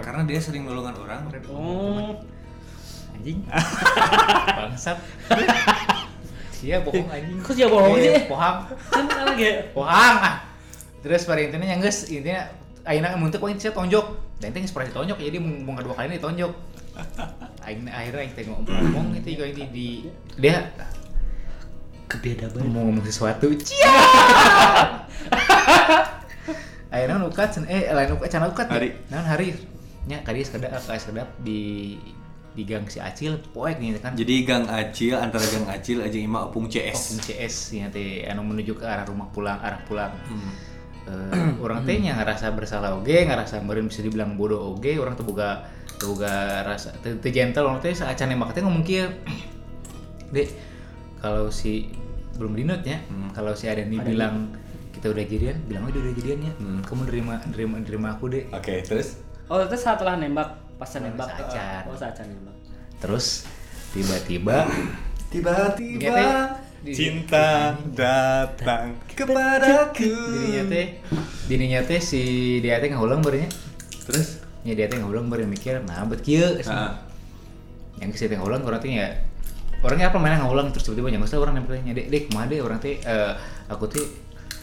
Karena 0.00 0.24
dia 0.26 0.40
sering 0.42 0.66
nolongan 0.66 0.96
orang. 0.96 1.20
Oh. 1.48 2.16
Anjing. 3.16 3.44
bangsat. 4.58 4.98
Iya 6.60 6.76
bohong 6.80 7.08
anjing. 7.08 7.38
Kok 7.40 7.52
dia 7.52 7.66
bohong 7.66 7.94
Eh, 7.96 8.02
sih? 8.02 8.12
Bohong. 8.28 8.56
Kan 8.90 9.04
lagi. 9.08 9.48
Bohong 9.72 10.16
ah. 10.20 10.36
Terus 11.00 11.24
pada 11.24 11.40
intinya 11.40 11.64
yang 11.64 11.80
geus 11.80 12.04
intinya 12.06 12.44
ayeuna 12.84 13.16
mun 13.16 13.28
teu 13.28 13.40
poin 13.40 13.56
saya 13.56 13.72
tonjok. 13.72 14.06
Dan 14.40 14.52
teh 14.52 14.60
geus 14.60 14.72
ditonjok 14.72 15.16
jadi 15.16 15.36
mau 15.36 15.72
mau 15.72 15.80
dua 15.80 15.94
kali 15.94 16.06
ini 16.08 16.16
ditonjok. 16.16 16.52
Aing 17.60 17.88
akhirnya 17.88 18.20
aing 18.20 18.32
teh 18.34 18.44
ngomong 18.44 19.16
itu 19.16 19.28
juga 19.34 19.46
ini 19.48 19.64
di 19.72 19.88
dia 20.36 20.68
Kebiadaban. 22.04 22.66
mau 22.68 22.84
ngomong 22.84 23.06
sesuatu. 23.06 23.48
Cia. 23.56 23.88
Akhirnya 26.90 27.22
ukat 27.22 27.48
cen- 27.54 27.70
eh 27.70 27.86
lain 27.88 28.18
ukat 28.18 28.28
cana 28.28 28.50
ukat. 28.50 28.66
Hari. 28.66 28.88
Naon 29.08 29.22
hari? 29.24 29.54
Nya 30.10 30.18
kadi 30.26 30.42
sekedap 30.42 30.74
ka 30.74 30.98
sekedap 30.98 31.30
di 31.38 31.94
di 32.50 32.62
gang 32.62 32.84
si 32.84 32.98
Acil 32.98 33.38
poek 33.46 33.78
nih 33.78 33.96
kan. 33.96 34.12
Jadi 34.12 34.34
Gang 34.42 34.66
Acil 34.66 35.14
antara 35.14 35.42
Gang 35.44 35.66
Acil 35.66 36.00
aja 36.00 36.14
Ima 36.14 36.44
Opung 36.44 36.66
Oh, 36.66 36.70
CS. 36.70 37.14
ini 37.14 37.22
CS 37.22 37.54
ya 37.72 37.86
teh 37.88 38.24
anu 38.24 38.42
menuju 38.42 38.74
ke 38.74 38.84
arah 38.84 39.04
rumah 39.04 39.28
pulang 39.28 39.56
arah 39.56 39.78
pulang. 39.84 40.10
Hmm. 40.26 40.52
Eh, 41.00 41.56
orang 41.58 41.82
teh 41.82 41.96
nya 41.96 42.12
ngerasa 42.14 42.50
bersalah 42.50 42.92
oge, 42.92 43.24
ngerasa 43.24 43.60
meureun 43.60 43.86
bisa 43.86 44.00
dibilang 44.00 44.34
bodoh 44.34 44.60
oge, 44.68 44.94
orang 44.94 45.14
teu 45.14 45.22
boga 45.22 45.64
boga 45.96 46.32
rasa 46.62 46.90
teu 46.98 47.16
teu 47.16 47.30
gentle 47.30 47.64
orang 47.64 47.78
teh 47.78 47.90
saacan 47.90 48.28
nembak 48.28 48.50
teh 48.50 48.60
ngomong 48.60 48.82
kieu. 48.82 49.06
Dek, 50.34 50.48
kalau 51.18 51.48
si 51.48 51.90
belum 52.34 52.54
dinut 52.54 52.80
ya 52.82 52.98
Hmm. 53.04 53.28
kalau 53.30 53.52
si 53.52 53.66
Adani. 53.66 54.00
bilang 54.00 54.48
kita 54.90 55.08
udah 55.08 55.22
jadian 55.22 55.56
bilang 55.64 55.84
aja 55.84 55.98
udah 55.98 56.14
jadiannya 56.14 56.52
Hmm. 56.56 56.80
kamu 56.82 57.02
nerima 57.06 57.34
nerima 57.46 57.76
nerima 57.78 58.08
aku 58.12 58.26
deh 58.28 58.44
Oke, 58.50 58.80
terus 58.80 59.20
Oh 59.46 59.58
itu 59.58 59.74
setelah 59.74 60.14
nembak 60.14 60.56
pas 60.80 60.90
nembak. 60.96 61.28
Saat. 61.28 61.84
Oh 61.84 61.96
saat 61.96 62.16
nembak. 62.24 62.56
terus 63.00 63.44
tiba-tiba 63.92 64.64
tiba-tiba 65.28 66.56
Teh. 66.80 66.96
cinta 66.96 67.76
datang 67.92 68.96
kepadaku. 69.12 70.08
dirinya 70.08 70.62
teh 70.68 70.86
dirinya 71.44 71.80
teh 71.84 72.00
si 72.00 72.56
dia 72.64 72.80
teh 72.80 72.88
ngulang 72.88 73.20
berenya 73.20 73.52
Terus? 74.08 74.40
ya 74.64 74.72
dia 74.76 74.88
teh 74.88 74.96
ngulang 75.00 75.28
beri 75.32 75.48
mikir 75.48 75.80
nah 75.84 76.04
bet 76.08 76.20
kieu 76.20 76.60
yang 78.00 78.08
si 78.16 78.24
teh 78.28 78.36
ngulang 78.36 78.64
orang 78.64 78.80
teh 78.80 78.92
ya 78.96 79.08
orangnya 79.80 80.12
apa 80.12 80.16
mainan 80.20 80.44
ngulang 80.44 80.72
terus 80.72 80.88
tiba-tiba 80.88 81.16
nyangkut 81.16 81.40
orang 81.40 81.56
nempelnya 81.60 81.92
dek 81.96 82.06
dek 82.12 82.22
kumaha 82.28 82.48
deh 82.52 82.60
orang 82.60 82.78
teh 82.80 83.00
eh, 83.00 83.32
aku 83.68 83.84
teh 83.88 84.04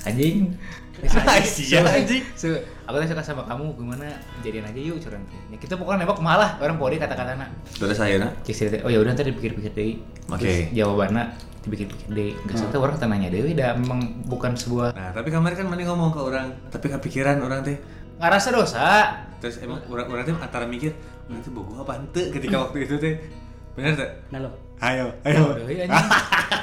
anjing 0.08 0.56
Ah, 0.98 1.38
sia, 1.46 1.86
anjing. 1.86 2.26
So, 2.34 2.58
aku 2.90 2.98
teh 3.06 3.14
suka 3.14 3.22
sama 3.22 3.46
kamu 3.46 3.78
gimana 3.78 4.18
jadian 4.42 4.66
aja 4.66 4.82
yuk 4.82 4.98
curang 4.98 5.22
teh 5.30 5.38
ya, 5.54 5.58
kita 5.62 5.78
pokoknya 5.78 6.10
nembak 6.10 6.18
malah 6.26 6.58
orang 6.58 6.82
pokoknya 6.82 7.06
kata-katana 7.06 7.46
Terus 7.78 8.02
akhirnya? 8.02 8.34
Cik 8.42 8.56
si 8.58 8.64
teh 8.66 8.82
oh 8.82 8.90
ya 8.90 8.98
udah 9.06 9.14
ntar 9.14 9.30
dipikir-pikir 9.30 9.72
deh 9.78 9.94
Oke. 10.34 10.42
Terus 10.42 10.74
jawabannya 10.74 11.24
dipikir-pikir 11.70 12.08
deh 12.10 12.32
nggak 12.34 12.58
hmm. 12.74 12.82
orang 12.82 12.98
tanya 12.98 13.28
deh 13.30 13.42
dah 13.54 13.78
memang 13.78 14.26
bukan 14.26 14.58
sebuah 14.58 14.98
Nah, 14.98 15.14
tapi 15.14 15.30
kemarin 15.30 15.56
kan 15.62 15.68
mana 15.70 15.86
ngomong 15.86 16.10
ke 16.10 16.20
orang, 16.24 16.48
tapi 16.74 16.90
kepikiran 16.90 17.46
orang 17.46 17.62
teh. 17.62 17.78
ngerasa 18.18 18.50
dosa 18.50 18.88
Terus 19.38 19.62
emang 19.62 19.78
orang 19.94 20.10
orang 20.10 20.26
teh 20.26 20.34
antara 20.34 20.66
mikir, 20.66 20.98
teh 21.30 21.52
bogoh 21.54 21.86
apa 21.86 22.02
ente 22.02 22.34
ketika 22.34 22.58
waktu 22.58 22.90
itu 22.90 22.98
teh. 22.98 23.22
Bener 23.78 23.94
teh? 23.94 24.10
Nah 24.34 24.50
lo. 24.50 24.67
Ayo, 24.78 25.10
ayo. 25.26 25.58
anjing. 25.58 25.90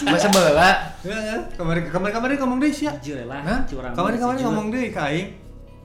Masa 0.06 0.30
bela 0.34 0.70
Ya, 1.02 1.18
ya. 1.18 1.36
Kemarin 1.58 1.90
kemarin 1.90 2.14
kemarin 2.14 2.36
ngomong 2.38 2.58
deh 2.62 2.70
sih. 2.70 2.86
Jujur 3.02 3.26
lah. 3.26 3.42
Kemarin 3.66 4.18
kemarin 4.22 4.40
ngomong 4.46 4.66
deh 4.70 4.94
ke 4.94 5.00
aing. 5.02 5.28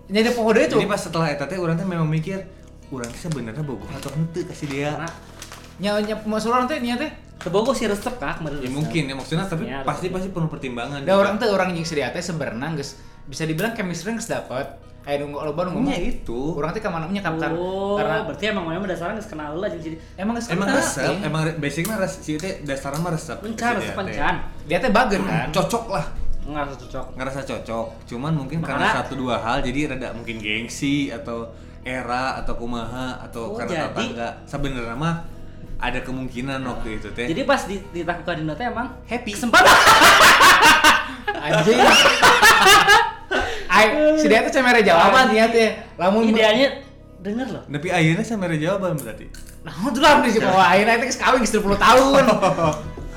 Jadi 0.10 0.30
pohon 0.34 0.54
deh 0.54 0.66
tuh. 0.70 0.80
Jadi 0.82 0.90
pas 0.90 1.02
setelah 1.02 1.28
eta 1.30 1.46
teh 1.50 1.58
orang 1.58 1.78
teh 1.78 1.86
memang 1.86 2.06
mikir, 2.10 2.42
orang 2.90 3.10
teh 3.10 3.22
sebenarnya 3.22 3.62
bogoh 3.66 3.90
atau 3.94 4.10
ente 4.14 4.46
kasih 4.46 4.68
dia. 4.70 4.94
Nya 5.82 5.98
nya 6.02 6.16
masuk 6.22 6.54
orang 6.54 6.70
teh 6.70 6.78
nya 6.82 6.98
teh. 6.98 7.12
kebogo 7.40 7.72
sih 7.72 7.88
resep 7.88 8.20
kak 8.20 8.44
kemarin. 8.44 8.60
Ya 8.60 8.68
mungkin 8.68 9.04
ya 9.08 9.16
maksudnya 9.16 9.48
tapi 9.48 9.64
pasti 9.88 10.12
pasti 10.12 10.28
penuh 10.28 10.52
pertimbangan. 10.52 11.08
Da 11.08 11.16
orang 11.16 11.40
teh 11.40 11.48
orang 11.48 11.72
yang 11.72 11.88
sedia 11.88 12.12
teh 12.12 12.20
sebenarnya 12.20 12.76
geus 12.76 13.00
bisa 13.32 13.48
dibilang 13.48 13.72
chemistry 13.72 14.12
geus 14.12 14.28
dapat. 14.28 14.76
Kayak 15.10 15.26
nunggu 15.26 15.42
lo 15.42 15.52
baru 15.52 15.70
ngomong. 15.74 15.90
Ya 15.90 15.98
itu. 16.06 16.40
Orang 16.54 16.70
teh 16.70 16.78
ke 16.78 16.86
mana 16.86 17.10
nya 17.10 17.18
karena 17.20 17.50
Oh, 17.50 17.98
karena 17.98 18.22
berarti 18.22 18.46
emang 18.46 18.70
memang 18.70 18.86
dasarnya 18.86 19.18
nggak 19.18 19.26
kenal 19.26 19.58
lah 19.58 19.66
jadi 19.68 19.98
emang 20.16 20.38
geus 20.38 20.54
Emang 20.54 20.70
resep, 20.70 21.02
ya. 21.02 21.26
emang 21.26 21.42
basic 21.58 21.84
mah 21.84 21.98
res, 21.98 22.14
si 22.22 22.38
teh 22.38 22.62
dasarnya 22.62 23.02
mah 23.02 23.10
resep. 23.10 23.38
resep 23.42 23.58
dia 23.74 23.82
teh. 23.82 23.98
pencan. 23.98 24.36
Dia 24.70 24.78
teh 24.78 24.92
bagen 24.94 25.22
kan. 25.26 25.50
Cocok 25.58 25.86
lah. 25.90 26.06
Nggak 26.40 26.78
cocok. 26.80 27.06
ngerasa 27.14 27.40
cocok 27.44 27.88
cuman 28.06 28.34
mungkin 28.36 28.62
karena 28.62 28.90
satu 28.92 29.14
dua 29.16 29.38
hal 29.38 29.62
jadi 29.62 29.94
rada 29.94 30.14
mungkin 30.14 30.38
gengsi 30.38 31.10
atau 31.10 31.46
era 31.80 32.38
atau 32.38 32.54
kumaha 32.54 33.18
atau 33.20 33.54
Oh, 33.54 33.58
karena 33.58 33.86
jadi- 33.86 33.86
tetangga 33.90 34.30
sebenarnya 34.46 34.94
mah 34.94 35.26
ada 35.78 36.02
kemungkinan 36.02 36.60
waktu 36.60 36.98
itu 36.98 37.10
teh 37.14 37.26
Jadi 37.26 37.42
pas 37.44 37.62
di- 37.64 37.86
ditakutkan 37.92 38.36
di 38.36 38.46
nota 38.46 38.62
emang 38.64 38.94
happy 39.06 39.32
kesempatan. 39.32 39.74
Anjing. 41.40 41.80
Ay, 43.80 43.88
si 44.20 44.26
dia 44.28 44.44
teh 44.44 44.52
cemere 44.52 44.84
jawaban 44.84 45.32
dia 45.32 45.48
teh. 45.48 45.70
Lamun 45.96 46.28
Idealnya 46.28 46.70
denger 47.20 47.48
loh. 47.52 47.64
tapi 47.68 47.88
akhirnya 47.92 48.24
saya 48.24 48.40
mere 48.40 48.56
jawaban 48.56 48.96
berarti 48.96 49.28
Nah, 49.60 49.76
itu 49.76 50.00
lah 50.00 50.24
di 50.24 50.40
bawah 50.40 50.68
akhirnya 50.72 50.94
itu 51.00 51.06
geus 51.12 51.20
kawin 51.20 51.40
geus 51.44 51.52
10 51.52 51.68
tahun. 51.76 52.24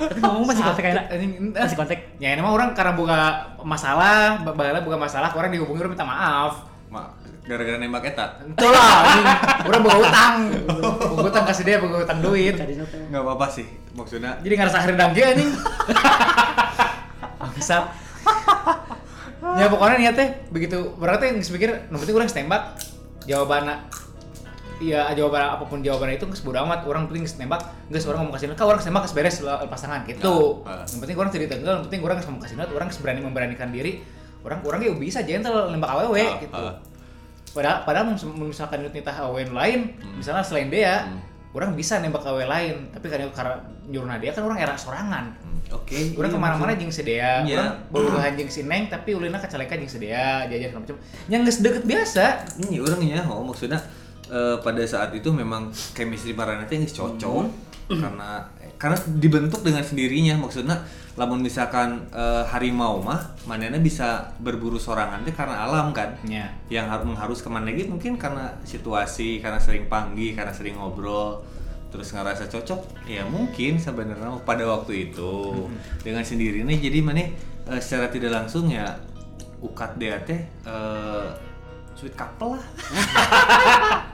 Tapi 0.03 0.19
ngomong 0.19 0.43
masih 0.43 0.67
kontak. 0.67 0.83
Anjing, 1.07 1.55
Masih 1.55 1.77
kontak. 1.79 1.99
Ya 2.19 2.35
ini 2.35 2.43
mah 2.43 2.51
orang 2.51 2.75
karena 2.75 2.99
buka 2.99 3.15
masalah, 3.63 4.43
bagala 4.43 4.83
buka 4.83 4.99
masalah, 4.99 5.31
orang 5.31 5.55
dihubungi 5.55 5.79
orang 5.79 5.95
minta 5.95 6.03
maaf. 6.03 6.67
Ma, 6.91 7.15
gara-gara 7.47 7.79
nembak 7.79 8.11
eta 8.11 8.43
Itu 8.43 8.67
lah, 8.67 9.23
orang 9.63 9.81
buka 9.87 9.97
utang, 10.03 10.35
buka 11.15 11.23
utang 11.31 11.45
kasih 11.47 11.65
dia, 11.65 11.77
buka 11.79 12.03
utang 12.03 12.19
duit. 12.19 12.59
Tadi 12.59 12.75
nota. 12.75 12.99
nggak 12.99 13.23
apa-apa 13.23 13.47
sih 13.49 13.67
maksudnya 13.95 14.43
Jadi 14.43 14.55
ngerasa 14.59 14.79
herdang 14.83 15.11
ge 15.15 15.23
anjing. 15.23 15.51
Bangsat. 17.41 17.85
Ya 19.63 19.71
pokoknya 19.71 19.97
niat 20.03 20.15
teh 20.19 20.29
begitu 20.51 20.79
orang 20.99 21.23
teh 21.23 21.31
geus 21.39 21.55
mikir, 21.55 21.71
nu 21.87 22.03
penting 22.03 22.15
urang 22.19 22.27
geus 22.27 22.35
tembak. 22.35 22.63
Jawabanna 23.23 23.87
Iya, 24.83 25.15
jawaban 25.15 25.47
apa 25.47 25.63
pun 25.71 25.79
jawabannya 25.79 26.19
itu 26.19 26.27
geus 26.27 26.43
bodo 26.43 26.59
amat, 26.67 26.83
orang 26.91 27.07
penting 27.07 27.23
tembak, 27.23 27.63
geus 27.87 28.03
orang 28.03 28.27
ngomong 28.27 28.35
kasih 28.35 28.51
kau 28.59 28.67
orang 28.67 28.83
geus 28.83 29.15
beres 29.15 29.39
pasangan 29.71 30.03
gitu. 30.11 30.67
Nah, 30.67 30.83
ah. 30.83 30.83
Yang 30.91 31.01
penting 31.07 31.17
orang 31.23 31.31
tidak 31.31 31.47
tenggelam, 31.55 31.75
yang 31.79 31.85
penting 31.87 32.03
orang 32.03 32.17
ngomong 32.19 32.43
kasih 32.43 32.57
orang 32.59 32.89
berani 32.99 33.21
memberanikan 33.23 33.71
diri. 33.71 34.03
Orang 34.43 34.59
orang 34.67 34.83
ya 34.83 34.91
bisa 34.99 35.23
gentle 35.23 35.71
nembak 35.71 35.87
awewe 35.87 36.19
Ah, 36.27 36.35
gitu. 36.43 36.51
ah. 36.59 36.75
Padahal, 37.55 37.79
padahal 37.87 38.05
misalkan 38.43 38.83
nitah 38.91 39.23
awewe 39.23 39.47
lain, 39.55 39.95
misalnya 40.19 40.43
selain 40.43 40.67
dia, 40.67 41.07
Hmm. 41.07 41.23
Orang 41.53 41.73
bisa 41.73 42.01
nembak 42.01 42.25
awewe 42.25 42.45
lain, 42.45 42.89
tapi 42.89 43.07
karena 43.07 43.29
karena 43.29 43.61
nyuruh 43.85 44.09
dia 44.17 44.33
kan 44.33 44.43
orang 44.43 44.57
era 44.57 44.73
sorangan. 44.73 45.37
Hmm, 45.37 45.61
oke 45.71 46.17
Orang 46.17 46.31
iya, 46.31 46.35
ke 46.35 46.39
mana-mana 46.41 46.65
maksud- 46.67 46.81
jeung 46.81 46.93
sedia, 46.95 47.31
Iya. 47.43 47.57
orang 47.61 47.73
bobogohan 47.89 48.33
jeung 48.35 48.49
si 48.49 48.65
Neng, 48.65 48.89
tapi 48.89 49.13
ulina 49.13 49.37
kacaleka 49.37 49.77
jeung 49.77 49.91
sedia, 49.91 50.49
jajan 50.49 50.73
macam. 50.75 50.97
Yang 51.29 51.41
geus 51.45 51.59
deket 51.61 51.85
biasa. 51.85 52.25
ini 52.59 52.81
orangnya 52.81 53.21
oh 53.27 53.45
maksudnya 53.45 53.77
eh, 54.27 54.57
pada 54.59 54.81
saat 54.83 55.13
itu 55.13 55.29
memang 55.29 55.69
chemistry 55.93 56.33
marana 56.33 56.65
teh 56.65 56.81
cocok 56.81 57.45
Hmm. 57.83 57.99
karena 58.01 58.49
karena 58.83 58.99
dibentuk 59.15 59.63
dengan 59.63 59.87
sendirinya 59.87 60.35
maksudnya 60.43 60.83
lamun 61.15 61.39
misalkan 61.39 62.03
eh, 62.11 62.43
harimau 62.51 62.99
mah 62.99 63.39
manena 63.47 63.79
bisa 63.79 64.35
berburu 64.43 64.75
sorangan 64.75 65.23
teh 65.23 65.31
karena 65.31 65.63
alam 65.63 65.95
kan. 65.95 66.19
Ya. 66.27 66.51
yang 66.67 66.91
harus 66.91 67.07
mengharus 67.07 67.47
ke 67.47 67.49
mana 67.53 67.71
lagi? 67.71 67.87
Mungkin 67.87 68.19
karena 68.19 68.59
situasi 68.67 69.39
karena 69.39 69.63
sering 69.63 69.87
panggil 69.87 70.35
karena 70.35 70.51
sering 70.51 70.83
ngobrol 70.83 71.47
terus 71.95 72.11
ngerasa 72.11 72.51
cocok? 72.51 73.07
Ya 73.07 73.23
mungkin 73.23 73.79
sebenarnya 73.79 74.43
pada 74.43 74.67
waktu 74.67 75.15
itu. 75.15 75.71
Dengan 76.03 76.27
sendirinya 76.27 76.75
jadi 76.75 76.99
mana 77.07 77.23
eh, 77.23 77.79
secara 77.79 78.11
tidak 78.11 78.35
langsung 78.35 78.67
ya 78.67 78.99
ukat 79.63 79.95
dia 79.95 80.19
teh 80.27 80.43
eh, 80.43 81.29
sweet 81.95 82.19
couple 82.19 82.59
lah 82.59 82.67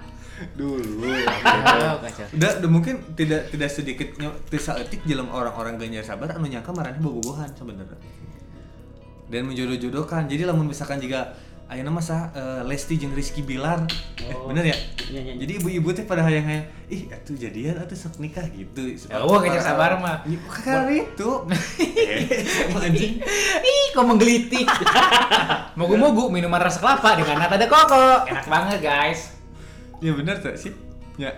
dulu 0.55 1.11
Kacau, 1.43 1.95
kacau. 1.99 2.27
udah, 2.31 2.51
udah 2.63 2.71
mungkin 2.71 2.95
tidak 3.15 3.51
tidak 3.51 3.71
sedikitnya 3.71 4.29
tidak 4.47 4.87
etik 4.87 5.01
dalam 5.03 5.29
orang-orang 5.29 5.75
ganjar 5.77 6.05
sabar 6.05 6.31
anu 6.33 6.47
nyangka 6.47 6.71
marahnya 6.71 7.01
bobogohan 7.01 7.51
sebenarnya 7.53 7.99
dan 9.29 9.43
menjodoh-jodohkan 9.45 10.25
jadi 10.25 10.49
lamun 10.49 10.71
misalkan 10.71 10.99
jika 10.99 11.37
ayeuna 11.69 11.93
mah 11.93 12.01
sah 12.01 12.33
eh, 12.33 12.63
Lesti 12.65 12.97
jeung 12.97 13.13
Rizky 13.13 13.45
Bilar 13.45 13.85
Oh. 14.29 14.53
bener 14.53 14.69
ya 14.69 14.77
Iya, 15.09 15.21
iya. 15.25 15.33
jadi 15.41 15.53
ibu-ibu 15.57 15.89
teh 15.97 16.05
pada 16.05 16.21
hayang-hayang 16.21 16.69
ih 16.93 17.09
atuh 17.09 17.33
jadian 17.33 17.81
atuh 17.81 17.97
sok 17.97 18.21
nikah 18.21 18.45
gitu 18.53 18.93
Ya, 19.09 19.25
wah, 19.25 19.41
ganjar 19.41 19.65
sabar 19.65 19.97
mah. 19.97 20.21
Karena 20.53 21.01
itu 21.01 21.49
eh 21.49 22.69
anjing 22.69 23.25
Ih, 23.65 23.87
kok 23.97 24.05
menggelitik. 24.05 24.69
Mogu-mogu 25.81 26.29
minuman 26.29 26.61
rasa 26.61 26.77
kelapa 26.77 27.17
dengan 27.17 27.41
nata 27.41 27.57
ada 27.57 27.65
koko. 27.73 28.29
Enak 28.29 28.45
banget, 28.53 28.79
guys. 28.85 29.33
Ya 29.99 30.13
bener 30.15 30.37
tuh 30.39 30.55
sih 30.55 30.73
ya 31.19 31.35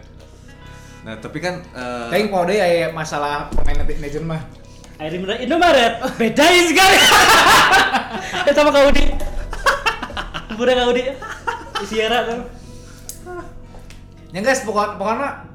nah 1.00 1.16
tapi 1.16 1.40
kan 1.40 1.64
eh, 1.72 2.08
Tapi 2.12 2.28
kalau 2.28 2.44
deh 2.44 2.60
ya 2.60 2.92
masalah 2.92 3.48
pemain 3.56 3.80
legend 3.88 4.28
mah. 4.28 4.44
Air 5.00 5.16
mineral 5.16 5.40
Indomaret 5.40 5.96
bedain 6.20 6.64
sekali. 6.68 6.98
Eh 8.44 8.52
sama 8.52 8.68
kau 8.68 8.92
di. 8.92 9.08
Udah 10.60 10.74
kau 10.76 10.92
di. 10.92 11.08
Sierra 11.88 12.28
tuh. 12.28 12.44
Ya 14.30 14.40
guys, 14.44 14.60
pokok 14.60 15.00
pokoknya 15.00 15.48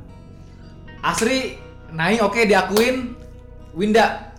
Asri 1.06 1.62
naik 1.94 2.26
oke 2.26 2.42
diakuin 2.50 3.14
Winda 3.78 4.34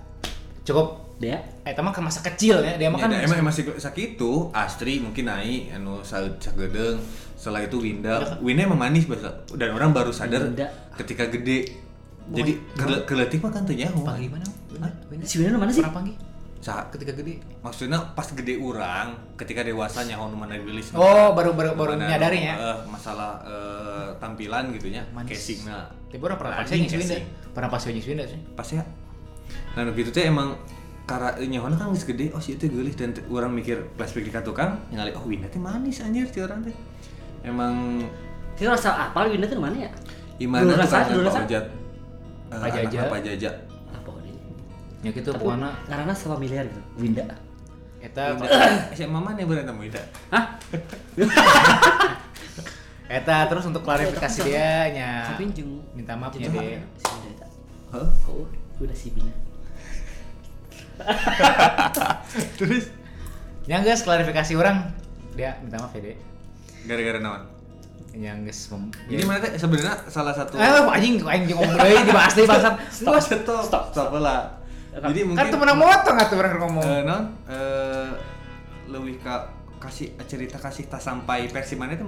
cukup 0.66 1.07
Dia. 1.22 1.38
Eh 1.66 1.74
teman 1.74 1.90
kan 1.90 1.98
masa 2.00 2.22
kecil 2.22 2.62
ya 2.62 2.79
dia 2.79 2.87
mah 2.87 2.94
Ya, 2.96 3.02
kan 3.02 3.11
da- 3.11 3.26
emang 3.26 3.38
emang 3.42 3.50
sakit 3.52 4.14
itu 4.14 4.33
Astri 4.55 5.02
mungkin 5.02 5.26
naik 5.26 5.74
anu 5.74 5.98
sagedeng 6.00 7.02
setelah 7.35 7.61
itu 7.61 7.76
Winda. 7.76 8.38
Winda 8.38 8.62
emang 8.64 8.79
manis 8.81 9.05
bahasa 9.05 9.29
dan 9.52 9.74
orang 9.74 9.90
baru 9.90 10.09
sadar 10.09 10.46
Winda. 10.46 10.70
ketika 10.94 11.26
gede. 11.26 11.66
Jadi 12.29 12.59
kele- 12.72 13.02
keletik 13.05 13.38
mah 13.40 13.50
kan 13.50 13.62
teu 13.62 13.74
nyaho. 13.74 14.02
Panggil 14.02 14.31
mana 14.31 14.46
Si 15.22 15.37
Winda 15.37 15.59
mana 15.59 15.68
sih? 15.68 15.83
pernah 15.83 15.94
panggil? 15.96 16.14
Sa- 16.57 16.87
ketika 16.88 17.12
gede. 17.12 17.42
Maksudnya 17.61 17.98
pas 18.14 18.26
gede 18.29 18.55
orang 18.57 19.07
ketika 19.35 19.61
dewasa 19.61 20.02
nyaho 20.02 20.26
nu 20.29 20.37
mana 20.37 20.55
rilis 20.55 20.90
oh 20.92 21.02
baru 21.33 21.50
baru 21.52 21.74
baru 21.74 21.94
Mana, 21.94 22.07
menyadari 22.09 22.40
ya? 22.42 22.55
eh, 22.55 22.79
masalah 22.87 23.42
eh, 23.42 24.09
tampilan 24.16 24.70
gitunya 24.70 25.02
Manis. 25.11 25.35
casingna 25.35 25.90
tapi 26.07 26.22
orang 26.22 26.38
pernah 26.38 26.55
pas 26.57 26.62
Anjing 26.64 26.81
nyis 26.81 26.94
Winda. 26.96 27.07
casing. 27.12 27.24
pernah 27.52 27.68
pas 27.68 27.83
Winda 27.85 28.24
sih. 28.24 28.40
Pas 28.52 28.68
ya. 28.68 28.83
Nah 29.74 29.83
nu 29.83 29.90
gitu 29.92 30.11
teh 30.11 30.24
emang 30.24 30.55
karena 31.07 31.38
nyahona 31.38 31.79
kan 31.79 31.95
geus 31.95 32.03
gede 32.03 32.35
oh 32.35 32.42
si 32.42 32.59
itu 32.59 32.66
geulih 32.66 32.90
dan 32.99 33.14
orang 33.31 33.55
mikir 33.55 33.79
flashback 33.95 34.27
di 34.27 34.33
ka 34.35 34.42
tukang 34.42 34.75
ningali 34.90 35.14
oh 35.14 35.23
Winda 35.23 35.47
teh 35.47 35.62
manis 35.62 36.03
anjir 36.03 36.27
ti 36.27 36.42
orang 36.42 36.66
teh 36.66 36.75
emang 37.47 38.03
Kita 38.59 38.75
rasa 38.75 39.12
apa 39.12 39.31
Winda 39.31 39.47
tuh 39.47 39.62
mana 39.62 39.87
ya? 39.87 39.90
Imana 40.42 40.75
Jaja. 41.47 41.61
anaknya 42.51 43.07
Pak 43.07 43.21
Jaja 43.23 43.51
Apa 43.92 44.11
ini? 44.25 44.33
Ya 45.05 45.11
gitu 45.12 45.29
Tapi 45.31 45.45
pokoknya 45.45 45.71
Karena 45.87 46.14
familiar 46.16 46.64
gitu. 46.66 46.83
Winda. 46.99 47.25
eta 48.03 48.35
SMA 48.97 49.21
mana 49.31 49.38
yang 49.38 49.51
berantem 49.51 49.79
Wida? 49.79 50.03
Hah? 50.31 50.59
eta 53.19 53.47
terus 53.47 53.64
untuk 53.66 53.83
klarifikasi 53.87 54.38
dia 54.42 54.90
nya 54.90 55.11
minta 55.95 56.19
maaf 56.19 56.35
ya 56.35 56.51
si 56.51 56.53
Winda 57.14 57.27
eta. 57.31 57.47
Hah? 57.95 58.11
Oh, 58.27 58.47
udah 58.83 58.97
si 58.97 59.14
Bina. 59.14 59.45
Terus 62.59 62.85
Yang 63.64 63.82
guys 63.85 64.02
klarifikasi 64.02 64.52
orang 64.54 64.94
dia 65.32 65.59
minta 65.59 65.76
maaf 65.76 65.92
ya 65.92 66.00
deh. 66.02 66.16
gara-gara 66.85 67.18
naon? 67.18 67.42
Yang 68.12 68.38
guys 68.44 68.61
mem- 68.70 68.94
Jadi 69.06 69.22
mana 69.22 69.38
teh 69.38 69.52
sebenarnya 69.54 69.94
salah 70.06 70.32
satu 70.32 70.54
Eh, 70.54 70.64
anjing 70.87 71.18
anjing 71.20 71.52
ngomong 71.52 71.74
deui 71.76 72.00
dibahas 72.00 72.32
deui 72.32 72.46
bangsat. 72.46 72.74
stop 72.96 73.18
stop 73.18 73.61
stop 73.61 73.85
stop 73.90 74.09
lah. 74.16 74.54
Jadi 74.94 75.20
mungkin 75.22 75.37
Kan 75.37 75.50
tuh 75.50 75.59
menang 75.59 75.76
motong 75.76 76.16
atuh 76.16 76.37
orang 76.37 76.52
ngomong. 76.59 76.85
eh, 76.85 77.02
non 77.02 77.22
eh 77.44 78.09
lebih 78.87 79.18
ka 79.18 79.50
kasih 79.76 80.14
cerita 80.24 80.56
kasih 80.56 80.87
tak 80.87 80.98
sampai 80.98 81.44
versi 81.46 81.74
mana 81.74 81.92
itu 81.92 82.06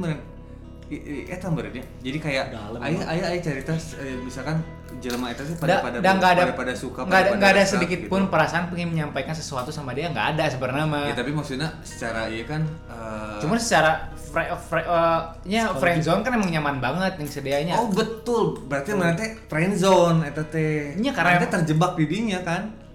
eta 1.28 1.46
meureun 1.46 1.74
ya. 1.74 1.84
Jadi 2.00 2.18
kayak 2.18 2.44
Dalam 2.48 2.80
aya 2.80 2.96
banget. 2.96 3.06
aya 3.06 3.24
aya 3.28 3.38
cerita 3.38 3.72
eh, 3.98 4.16
misalkan 4.18 4.56
jelema 4.98 5.28
eta 5.28 5.44
sih 5.44 5.52
Da- 5.54 5.84
pada 5.84 6.00
pada 6.00 6.00
ada 6.00 6.42
pada, 6.42 6.52
pada 6.54 6.72
suka 6.72 7.04
nggak 7.04 7.12
ada 7.12 7.28
pada- 7.28 7.36
nggak 7.36 7.50
ada 7.50 7.60
pada 7.60 7.70
sedikit 7.70 7.98
resah 7.98 8.08
pun 8.08 8.20
gitu. 8.20 8.32
perasaan 8.32 8.64
pengen 8.68 8.88
menyampaikan 8.90 9.34
sesuatu 9.36 9.68
sama 9.68 9.92
dia 9.92 10.08
nggak 10.08 10.26
ada 10.34 10.44
sebenarnya 10.48 10.86
mah. 10.86 11.04
Ya 11.06 11.14
tapi 11.14 11.30
maksudnya 11.30 11.68
secara 11.84 12.26
iya 12.26 12.44
kan 12.44 12.64
eh, 12.88 13.38
Cuman 13.38 13.58
secara 13.60 13.90
fre, 14.16 14.44
fre, 14.58 14.80
eh, 14.80 15.20
nya 15.46 15.72
friendzone 15.72 16.20
kan 16.20 16.32
emang 16.32 16.50
nyaman 16.50 16.76
banget 16.80 17.12
yang 17.16 17.28
sedianya. 17.28 17.74
Oh 17.76 17.88
betul, 17.88 18.64
berarti 18.64 18.92
mana 18.92 19.12
teh 19.12 19.36
friend 19.44 19.76
zone 19.76 20.24
eta 20.24 20.42
teh. 20.44 20.96
Iya, 20.96 21.12
karena 21.12 21.44
terjebak 21.44 21.94
di 21.94 22.04
dinya 22.04 22.40
kan. 22.42 22.87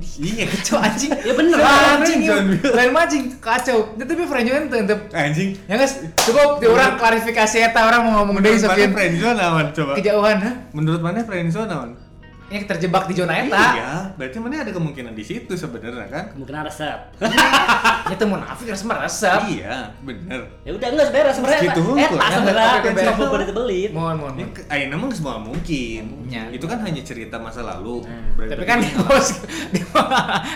Iya, 0.00 0.44
kacau 0.48 0.76
anjing. 0.80 1.10
Ya 1.12 1.32
bener, 1.36 1.56
anjing. 1.60 2.20
friendzone. 2.24 2.48
iya. 2.56 2.70
Lain 2.76 2.90
mancing 2.92 3.24
kacau. 3.40 3.78
Itu 3.96 4.04
tapi 4.04 4.22
friendzone 4.26 4.64
tuh 4.68 4.78
untuk 4.84 5.00
anjing. 5.12 5.50
Ya 5.68 5.74
guys, 5.76 5.94
cukup 6.24 6.60
di 6.60 6.66
orang 6.68 6.96
klarifikasi 6.96 7.56
eta 7.60 7.80
orang 7.86 8.00
mau 8.08 8.12
ngomong 8.24 8.40
deui 8.40 8.58
Menurut 8.60 8.68
mana 8.68 9.16
zone 9.20 9.40
aman 9.40 9.66
coba? 9.72 9.92
kejauhan 9.96 10.36
ha? 10.40 10.52
Menurut 10.72 11.00
mana 11.00 11.20
friend 11.24 11.48
zone 11.52 11.72
Yang 12.50 12.64
terjebak 12.66 13.06
di 13.06 13.14
zona 13.14 13.34
eta. 13.38 13.64
Iya, 13.70 13.90
berarti 14.14 14.36
mana 14.36 14.60
ada 14.60 14.74
kemungkinan 14.74 15.14
di 15.14 15.22
situ 15.22 15.54
sebenarnya 15.54 16.06
kan? 16.06 16.24
Kemungkinan 16.34 16.62
resep. 16.66 16.98
Ya 18.10 18.18
teu 18.18 18.26
munafik 18.26 18.66
harus 18.66 18.82
meresap. 18.82 19.46
Iya, 19.46 19.94
bener. 20.02 20.42
ya 20.66 20.74
udah 20.74 20.88
enggak 20.90 21.06
sebenarnya 21.06 21.30
sebenarnya 21.30 21.60
Segitu 21.62 21.78
eta- 21.78 21.86
hukum. 21.86 21.96
eta 21.96 22.10
Ya, 22.10 22.26
sebenarnya 22.34 22.66
tapi 22.74 22.88
cuma 22.90 22.90
beres. 22.90 23.18
bebelit 23.22 23.50
belit 23.54 23.90
Mohon, 23.94 24.14
mohon, 24.18 24.34
ke- 24.50 24.66
Ayo 24.66 24.84
memang 24.90 25.08
semua 25.12 25.38
mungkin. 25.38 26.02
Ya. 26.26 26.42
Itu 26.50 26.66
kan 26.66 26.82
hanya 26.82 26.98
cerita 27.00 27.38
masa 27.38 27.62
lalu. 27.62 28.02
Hmm. 28.02 28.34
Berarti 28.34 28.50
Tapi 28.52 28.64
kan 28.66 28.78
di 28.82 28.90
post 28.98 29.46
di, 29.70 29.78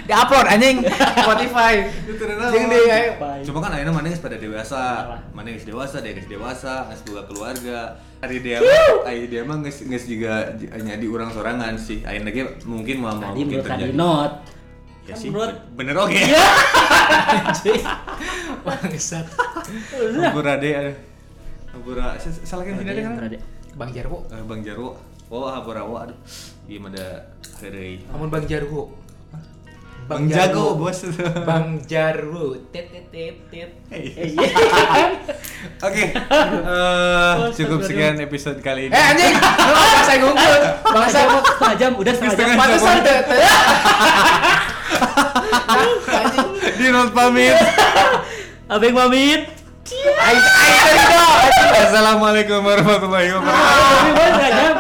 di 0.03 0.13
upload 0.13 0.47
anjing 0.49 0.77
Spotify. 1.15 1.75
Itu. 2.03 2.23
Jeung 2.27 2.67
di 2.67 2.79
ayo. 2.85 3.11
Cuma 3.45 3.59
kan 3.61 3.71
ayeuna 3.71 3.93
mana 3.93 4.11
pada 4.11 4.35
dewasa, 4.35 4.83
mana 5.31 5.47
geus 5.49 5.63
dewasa, 5.63 6.03
dia 6.03 6.11
geus 6.11 6.27
dewasa, 6.27 6.91
geus 6.91 7.07
boga 7.07 7.23
keluarga. 7.25 7.95
Hari 8.25 8.41
dia 8.41 8.57
aya 9.05 9.25
dia 9.29 9.45
mah 9.45 9.61
geus 9.61 9.85
geus 9.85 10.09
juga 10.09 10.57
hanya 10.73 10.97
di 10.97 11.05
urang 11.05 11.29
sorangan 11.29 11.77
sih. 11.77 12.01
Ayeuna 12.09 12.33
ge 12.33 12.57
mungkin 12.65 13.05
mau 13.05 13.13
mau 13.13 13.21
tadi 13.21 13.45
mungkin 13.45 13.61
menurut 13.61 13.69
tadi 13.69 13.83
terjadi. 13.85 14.01
not 14.01 14.33
Ya 15.05 15.13
Kan 15.13 15.21
sih, 15.21 15.29
menurut 15.29 15.57
bener 15.77 15.97
oke. 16.01 16.17
Bangsat. 18.65 19.27
Hampura 20.17 20.57
deh 20.57 20.73
aduh. 20.73 20.97
Hampura 21.77 22.17
salah 22.25 22.65
kan 22.65 22.81
kan? 22.81 23.13
Berade. 23.13 23.37
Bang 23.77 23.93
Jarwo. 23.93 24.25
Eh, 24.33 24.41
Bang 24.49 24.65
Jarwo. 24.65 24.97
Oh, 25.29 25.45
hampura 25.53 25.85
wa 25.85 26.09
aduh. 26.09 26.17
Ieu 26.65 26.81
mah 26.81 26.89
da 26.89 27.29
heureuy. 27.61 28.01
Amun 28.17 28.33
Bang 28.33 28.49
Jarwo. 28.49 29.04
Bang 30.05 30.29
Jago, 30.29 30.77
bos. 30.77 31.01
Bang 31.49 31.81
Jarwo. 31.89 32.61
Tet 32.69 32.93
tet 32.93 33.09
tet 33.09 33.41
tet. 33.49 33.73
Hey. 33.89 34.13
Eh, 34.13 34.37
iya. 34.37 34.53
Oke, 35.81 36.13
eh, 36.13 37.33
cukup 37.57 37.81
sekian 37.81 38.21
episode 38.21 38.61
kali 38.61 38.85
ini. 38.89 38.93
Eh 38.93 39.01
anjing, 39.01 39.33
lu 39.33 39.73
apa 39.73 40.05
saya 40.05 40.21
ngumpul? 40.21 40.61
Bangsa 40.93 41.09
Setengah 41.09 41.09
jam, 41.09 41.41
setengah 41.41 41.77
jam 41.81 41.97
udah 41.97 42.13
setengah 42.13 42.37
jam 42.37 42.53
pantesan. 42.53 43.01
Di 46.79 46.87
not 46.93 47.11
pamit. 47.17 47.57
abeng 48.69 48.93
pamit. 48.93 49.49
Assalamualaikum 51.81 52.61
warahmatullahi 52.61 53.33
wabarakatuh. 53.33 53.53
ah 53.53 54.13
setengah 54.13 54.53
jam 54.53 54.77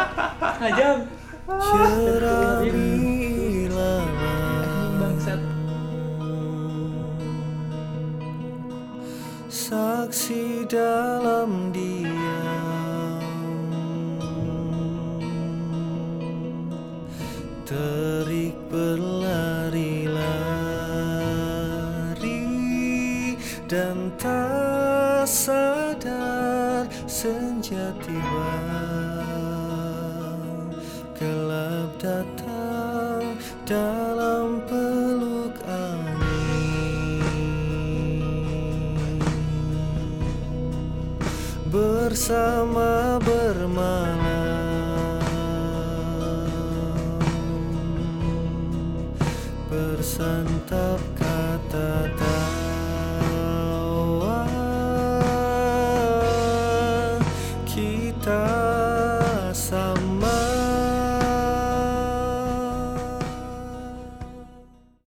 setengah 0.52 0.76
jam 0.76 0.92
saksi 9.74 10.70
dalam 10.70 11.74
diam 11.74 11.93